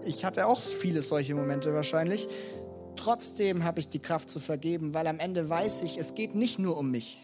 [0.04, 2.28] ich hatte auch viele solche Momente wahrscheinlich,
[3.00, 6.60] trotzdem habe ich die Kraft zu vergeben, weil am Ende weiß ich, es geht nicht
[6.60, 7.20] nur um mich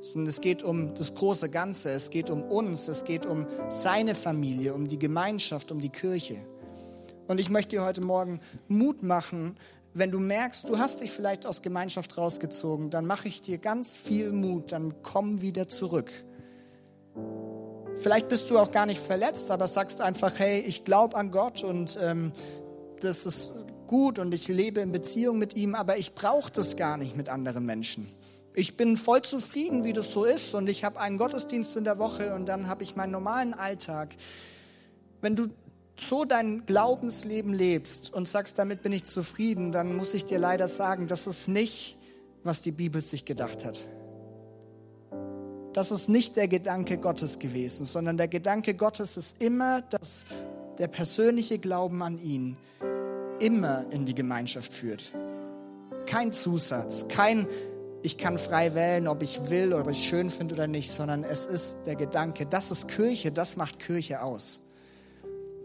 [0.00, 4.14] sondern es geht um das große Ganze, es geht um uns, es geht um seine
[4.14, 6.36] Familie, um die Gemeinschaft, um die Kirche.
[7.28, 9.56] Und ich möchte dir heute Morgen Mut machen,
[9.92, 13.96] wenn du merkst, du hast dich vielleicht aus Gemeinschaft rausgezogen, dann mache ich dir ganz
[13.96, 16.10] viel Mut, dann komm wieder zurück.
[17.94, 21.62] Vielleicht bist du auch gar nicht verletzt, aber sagst einfach, hey, ich glaube an Gott
[21.62, 22.32] und ähm,
[23.00, 23.59] das ist
[23.90, 27.28] gut und ich lebe in Beziehung mit ihm, aber ich brauche das gar nicht mit
[27.28, 28.08] anderen Menschen
[28.54, 31.98] ich bin voll zufrieden, wie das so ist und ich habe einen Gottesdienst in der
[31.98, 34.10] Woche und dann habe ich meinen normalen Alltag.
[35.20, 35.48] Wenn du
[35.98, 40.66] so dein Glaubensleben lebst und sagst, damit bin ich zufrieden, dann muss ich dir leider
[40.66, 41.96] sagen, das ist nicht,
[42.42, 43.84] was die Bibel sich gedacht hat.
[45.72, 50.24] Das ist nicht der Gedanke Gottes gewesen, sondern der Gedanke Gottes ist immer, dass
[50.78, 52.56] der persönliche Glauben an ihn
[53.40, 55.12] immer in die Gemeinschaft führt.
[56.06, 57.46] Kein Zusatz, kein
[58.02, 61.22] ich kann frei wählen, ob ich will oder ob ich schön finde oder nicht, sondern
[61.22, 64.60] es ist der Gedanke, das ist Kirche, das macht Kirche aus.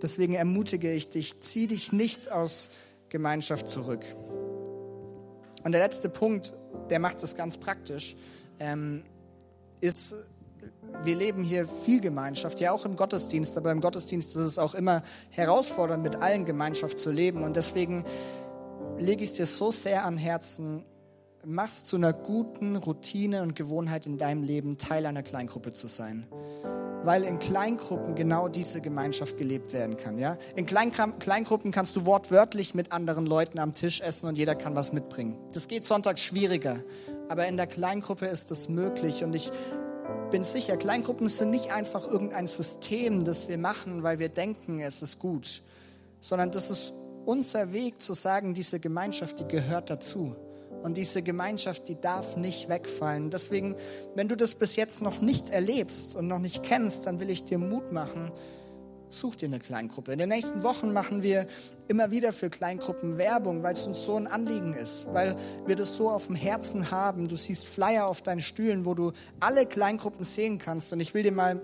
[0.01, 2.69] Deswegen ermutige ich dich, zieh dich nicht aus
[3.09, 4.03] Gemeinschaft zurück.
[5.63, 6.53] Und der letzte Punkt,
[6.89, 8.15] der macht es ganz praktisch,
[8.59, 9.03] ähm,
[9.79, 10.15] ist,
[11.03, 14.73] wir leben hier viel Gemeinschaft, ja auch im Gottesdienst, aber im Gottesdienst ist es auch
[14.73, 17.43] immer herausfordernd, mit allen Gemeinschaft zu leben.
[17.43, 18.05] Und deswegen
[18.97, 20.85] lege ich es dir so sehr am Herzen,
[21.45, 26.25] mach zu einer guten Routine und Gewohnheit in deinem Leben, Teil einer Kleingruppe zu sein
[27.05, 30.17] weil in Kleingruppen genau diese Gemeinschaft gelebt werden kann.
[30.17, 30.37] Ja?
[30.55, 34.91] In Kleingruppen kannst du wortwörtlich mit anderen Leuten am Tisch essen und jeder kann was
[34.91, 35.37] mitbringen.
[35.53, 36.79] Das geht sonntags schwieriger,
[37.29, 39.51] aber in der Kleingruppe ist es möglich und ich
[40.31, 45.01] bin sicher, Kleingruppen sind nicht einfach irgendein System, das wir machen, weil wir denken, es
[45.01, 45.61] ist gut,
[46.21, 46.93] sondern das ist
[47.25, 50.35] unser Weg zu sagen, diese Gemeinschaft, die gehört dazu.
[50.83, 53.31] Und diese Gemeinschaft, die darf nicht wegfallen.
[53.31, 53.75] Deswegen,
[54.13, 57.45] wenn du das bis jetzt noch nicht erlebst und noch nicht kennst, dann will ich
[57.45, 58.31] dir Mut machen.
[59.15, 60.11] Such dir eine Kleingruppe.
[60.11, 61.47] In den nächsten Wochen machen wir
[61.87, 65.95] immer wieder für Kleingruppen Werbung, weil es uns so ein Anliegen ist, weil wir das
[65.95, 67.29] so auf dem Herzen haben.
[67.29, 70.91] Du siehst Flyer auf deinen Stühlen, wo du alle Kleingruppen sehen kannst.
[70.91, 71.61] Und ich will dir mal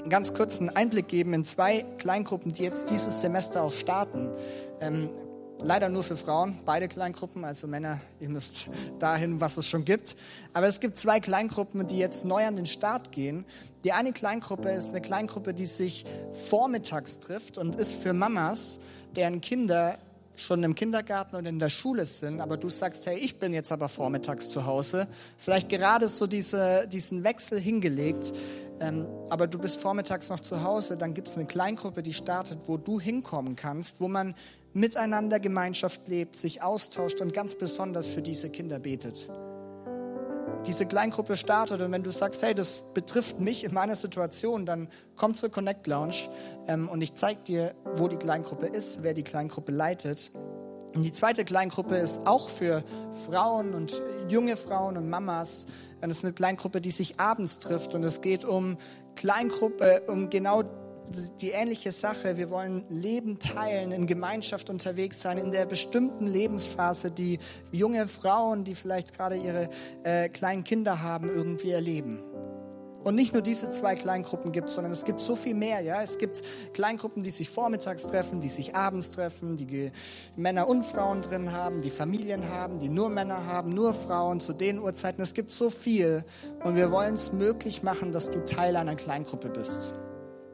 [0.00, 4.30] einen ganz kurzen Einblick geben in zwei Kleingruppen, die jetzt dieses Semester auch starten.
[4.80, 5.10] Ähm,
[5.60, 10.16] Leider nur für Frauen, beide Kleingruppen, also Männer, ihr müsst dahin, was es schon gibt.
[10.52, 13.46] Aber es gibt zwei Kleingruppen, die jetzt neu an den Start gehen.
[13.84, 16.04] Die eine Kleingruppe ist eine Kleingruppe, die sich
[16.48, 18.78] vormittags trifft und ist für Mamas,
[19.16, 19.98] deren Kinder
[20.36, 23.70] schon im Kindergarten und in der Schule sind, aber du sagst, hey, ich bin jetzt
[23.70, 25.06] aber vormittags zu Hause,
[25.38, 28.32] vielleicht gerade so diese, diesen Wechsel hingelegt,
[28.80, 32.58] ähm, aber du bist vormittags noch zu Hause, dann gibt es eine Kleingruppe, die startet,
[32.66, 34.34] wo du hinkommen kannst, wo man
[34.74, 39.30] miteinander Gemeinschaft lebt, sich austauscht und ganz besonders für diese Kinder betet.
[40.66, 44.88] Diese Kleingruppe startet und wenn du sagst, hey, das betrifft mich in meiner Situation, dann
[45.14, 46.28] komm zur Connect Lounge
[46.66, 50.32] ähm, und ich zeige dir, wo die Kleingruppe ist, wer die Kleingruppe leitet.
[50.94, 52.82] Und die zweite Kleingruppe ist auch für
[53.26, 55.66] Frauen und junge Frauen und Mamas.
[56.00, 58.78] Und es ist eine Kleingruppe, die sich abends trifft und es geht um
[59.16, 60.62] Kleingruppe, um genau
[61.40, 62.36] die ähnliche Sache.
[62.36, 67.38] Wir wollen Leben teilen, in Gemeinschaft unterwegs sein, in der bestimmten Lebensphase, die
[67.72, 69.68] junge Frauen, die vielleicht gerade ihre
[70.02, 72.22] äh, kleinen Kinder haben, irgendwie erleben.
[73.04, 75.80] Und nicht nur diese zwei Kleingruppen gibt es, sondern es gibt so viel mehr.
[75.82, 76.00] Ja?
[76.00, 76.42] Es gibt
[76.72, 79.92] Kleingruppen, die sich vormittags treffen, die sich abends treffen, die
[80.36, 84.54] Männer und Frauen drin haben, die Familien haben, die nur Männer haben, nur Frauen zu
[84.54, 85.22] den Uhrzeiten.
[85.22, 86.24] Es gibt so viel.
[86.64, 89.92] Und wir wollen es möglich machen, dass du Teil einer Kleingruppe bist.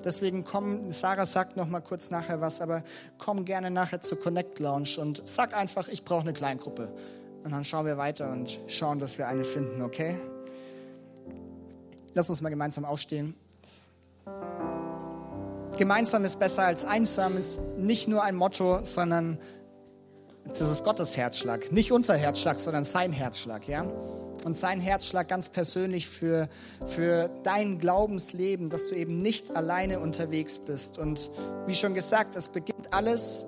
[0.05, 2.82] Deswegen komm, Sarah sagt noch mal kurz nachher was, aber
[3.18, 6.88] komm gerne nachher zur Connect Lounge und sag einfach, ich brauche eine Kleingruppe.
[7.44, 10.18] Und dann schauen wir weiter und schauen, dass wir eine finden, okay?
[12.14, 13.34] Lass uns mal gemeinsam aufstehen.
[15.78, 19.38] Gemeinsam ist besser als einsam ist nicht nur ein Motto, sondern
[20.44, 21.72] das ist Gottes Herzschlag.
[21.72, 23.86] Nicht unser Herzschlag, sondern sein Herzschlag, ja?
[24.45, 26.49] Und sein Herzschlag ganz persönlich für,
[26.86, 30.99] für dein Glaubensleben, dass du eben nicht alleine unterwegs bist.
[30.99, 31.30] Und
[31.66, 33.45] wie schon gesagt, es beginnt alles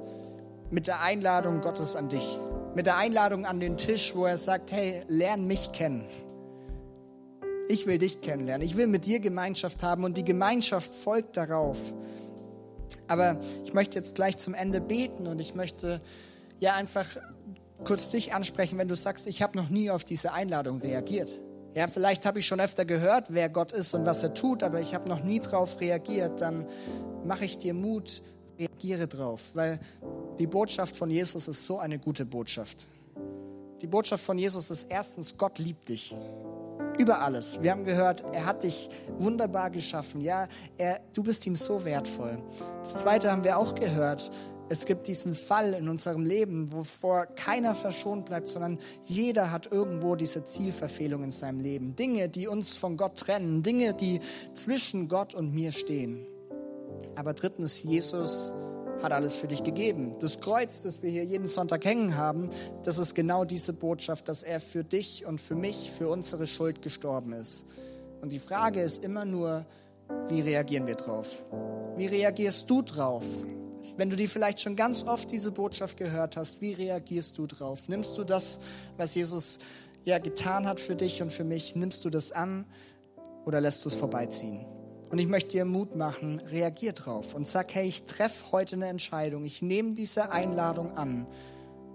[0.71, 2.39] mit der Einladung Gottes an dich.
[2.75, 6.05] Mit der Einladung an den Tisch, wo er sagt, hey, lern mich kennen.
[7.69, 8.67] Ich will dich kennenlernen.
[8.67, 11.79] Ich will mit dir Gemeinschaft haben und die Gemeinschaft folgt darauf.
[13.09, 16.01] Aber ich möchte jetzt gleich zum Ende beten und ich möchte
[16.61, 17.07] ja einfach
[17.85, 21.31] kurz dich ansprechen, wenn du sagst, ich habe noch nie auf diese Einladung reagiert.
[21.75, 24.81] Ja, vielleicht habe ich schon öfter gehört, wer Gott ist und was er tut, aber
[24.81, 26.41] ich habe noch nie darauf reagiert.
[26.41, 26.67] Dann
[27.25, 28.23] mache ich dir Mut,
[28.59, 29.81] reagiere drauf, weil
[30.39, 32.87] die Botschaft von Jesus ist so eine gute Botschaft.
[33.81, 36.15] Die Botschaft von Jesus ist erstens, Gott liebt dich.
[36.99, 37.63] Über alles.
[37.63, 40.21] Wir haben gehört, er hat dich wunderbar geschaffen.
[40.21, 42.39] Ja, er, du bist ihm so wertvoll.
[42.85, 44.31] Das zweite haben wir auch gehört.
[44.69, 50.17] Es gibt diesen Fall in unserem Leben, wovor keiner verschont bleibt, sondern jeder hat irgendwo
[50.17, 51.95] diese Zielverfehlung in seinem Leben.
[51.97, 54.21] Dinge, die uns von Gott trennen, Dinge, die
[54.55, 56.27] zwischen Gott und mir stehen.
[57.17, 58.53] Aber drittens, Jesus
[59.03, 60.13] hat alles für dich gegeben.
[60.21, 62.49] Das Kreuz, das wir hier jeden Sonntag hängen haben,
[62.85, 66.83] das ist genau diese Botschaft, dass er für dich und für mich, für unsere Schuld
[66.83, 67.67] gestorben ist.
[68.21, 69.67] Und die Frage ist immer nur,
[70.29, 71.43] wie reagieren wir drauf?
[71.97, 73.25] Wie reagierst du drauf?
[73.97, 77.89] Wenn du die vielleicht schon ganz oft diese Botschaft gehört hast, wie reagierst du drauf?
[77.89, 78.59] Nimmst du das,
[78.97, 79.59] was Jesus
[80.05, 82.65] ja getan hat für dich und für mich, nimmst du das an
[83.45, 84.65] oder lässt du es vorbeiziehen?
[85.11, 88.87] Und ich möchte dir Mut machen, reagier drauf und sag, hey, ich treffe heute eine
[88.87, 89.45] Entscheidung.
[89.45, 91.27] Ich nehme diese Einladung an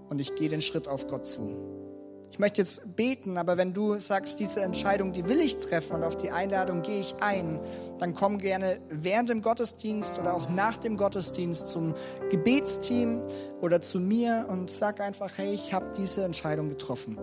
[0.08, 1.87] und ich gehe den Schritt auf Gott zu.
[2.30, 6.04] Ich möchte jetzt beten, aber wenn du sagst, diese Entscheidung, die will ich treffen und
[6.04, 7.58] auf die Einladung gehe ich ein,
[7.98, 11.94] dann komm gerne während dem Gottesdienst oder auch nach dem Gottesdienst zum
[12.30, 13.20] Gebetsteam
[13.60, 17.18] oder zu mir und sag einfach, hey, ich habe diese Entscheidung getroffen.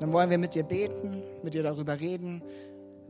[0.00, 2.42] Dann wollen wir mit dir beten, mit dir darüber reden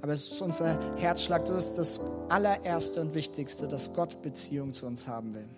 [0.03, 4.87] aber es ist unser Herzschlag, das ist das allererste und wichtigste, dass Gott Beziehung zu
[4.87, 5.49] uns haben will.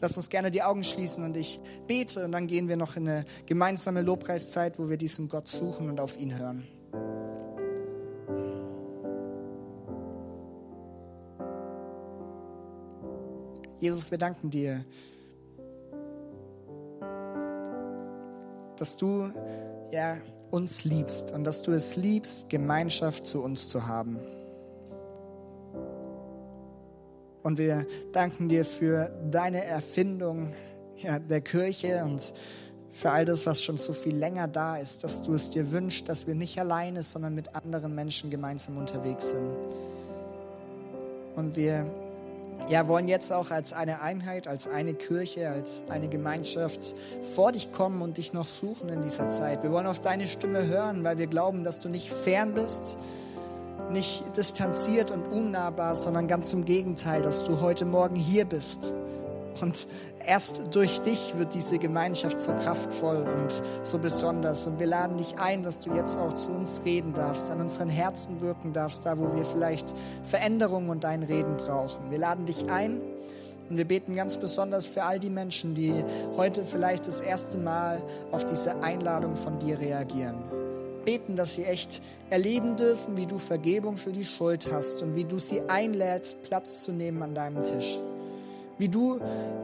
[0.00, 3.08] Lass uns gerne die Augen schließen und ich bete und dann gehen wir noch in
[3.08, 6.66] eine gemeinsame Lobpreiszeit, wo wir diesen Gott suchen und auf ihn hören.
[13.80, 14.84] Jesus, wir danken dir,
[18.76, 19.30] dass du
[19.90, 20.16] ja
[20.50, 24.18] uns liebst und dass du es liebst, Gemeinschaft zu uns zu haben.
[27.42, 30.52] Und wir danken dir für deine Erfindung
[30.96, 32.32] ja, der Kirche und
[32.90, 36.08] für all das, was schon so viel länger da ist, dass du es dir wünschst,
[36.08, 39.56] dass wir nicht alleine, sondern mit anderen Menschen gemeinsam unterwegs sind.
[41.36, 41.86] Und wir
[42.68, 46.94] ja, wollen jetzt auch als eine Einheit, als eine Kirche, als eine Gemeinschaft
[47.34, 49.62] vor dich kommen und dich noch suchen in dieser Zeit.
[49.62, 52.98] Wir wollen auf deine Stimme hören, weil wir glauben, dass du nicht fern bist,
[53.90, 58.92] nicht distanziert und unnahbar, sondern ganz im Gegenteil, dass du heute Morgen hier bist
[59.60, 59.86] und
[60.24, 64.66] erst durch dich wird diese Gemeinschaft so kraftvoll und so besonders.
[64.66, 67.88] Und wir laden dich ein, dass du jetzt auch zu uns reden darfst, an unseren
[67.88, 72.10] Herzen wirken darfst, da wo wir vielleicht Veränderungen und dein Reden brauchen.
[72.10, 73.00] Wir laden dich ein
[73.70, 75.92] und wir beten ganz besonders für all die Menschen, die
[76.36, 80.67] heute vielleicht das erste Mal auf diese Einladung von dir reagieren.
[81.08, 85.24] Beten, dass sie echt erleben dürfen, wie du Vergebung für die Schuld hast und wie
[85.24, 87.98] du sie einlädst, Platz zu nehmen an deinem Tisch
[88.78, 89.20] wie du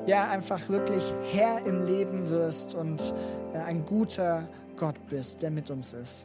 [0.06, 3.14] ja einfach wirklich Herr im Leben wirst und
[3.52, 6.24] äh, ein guter Gott bist, der mit uns ist.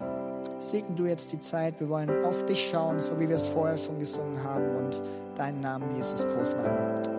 [0.60, 1.80] Segne du jetzt die Zeit.
[1.80, 5.02] Wir wollen auf dich schauen, so wie wir es vorher schon gesungen haben und
[5.36, 7.19] deinen Namen Jesus groß machen.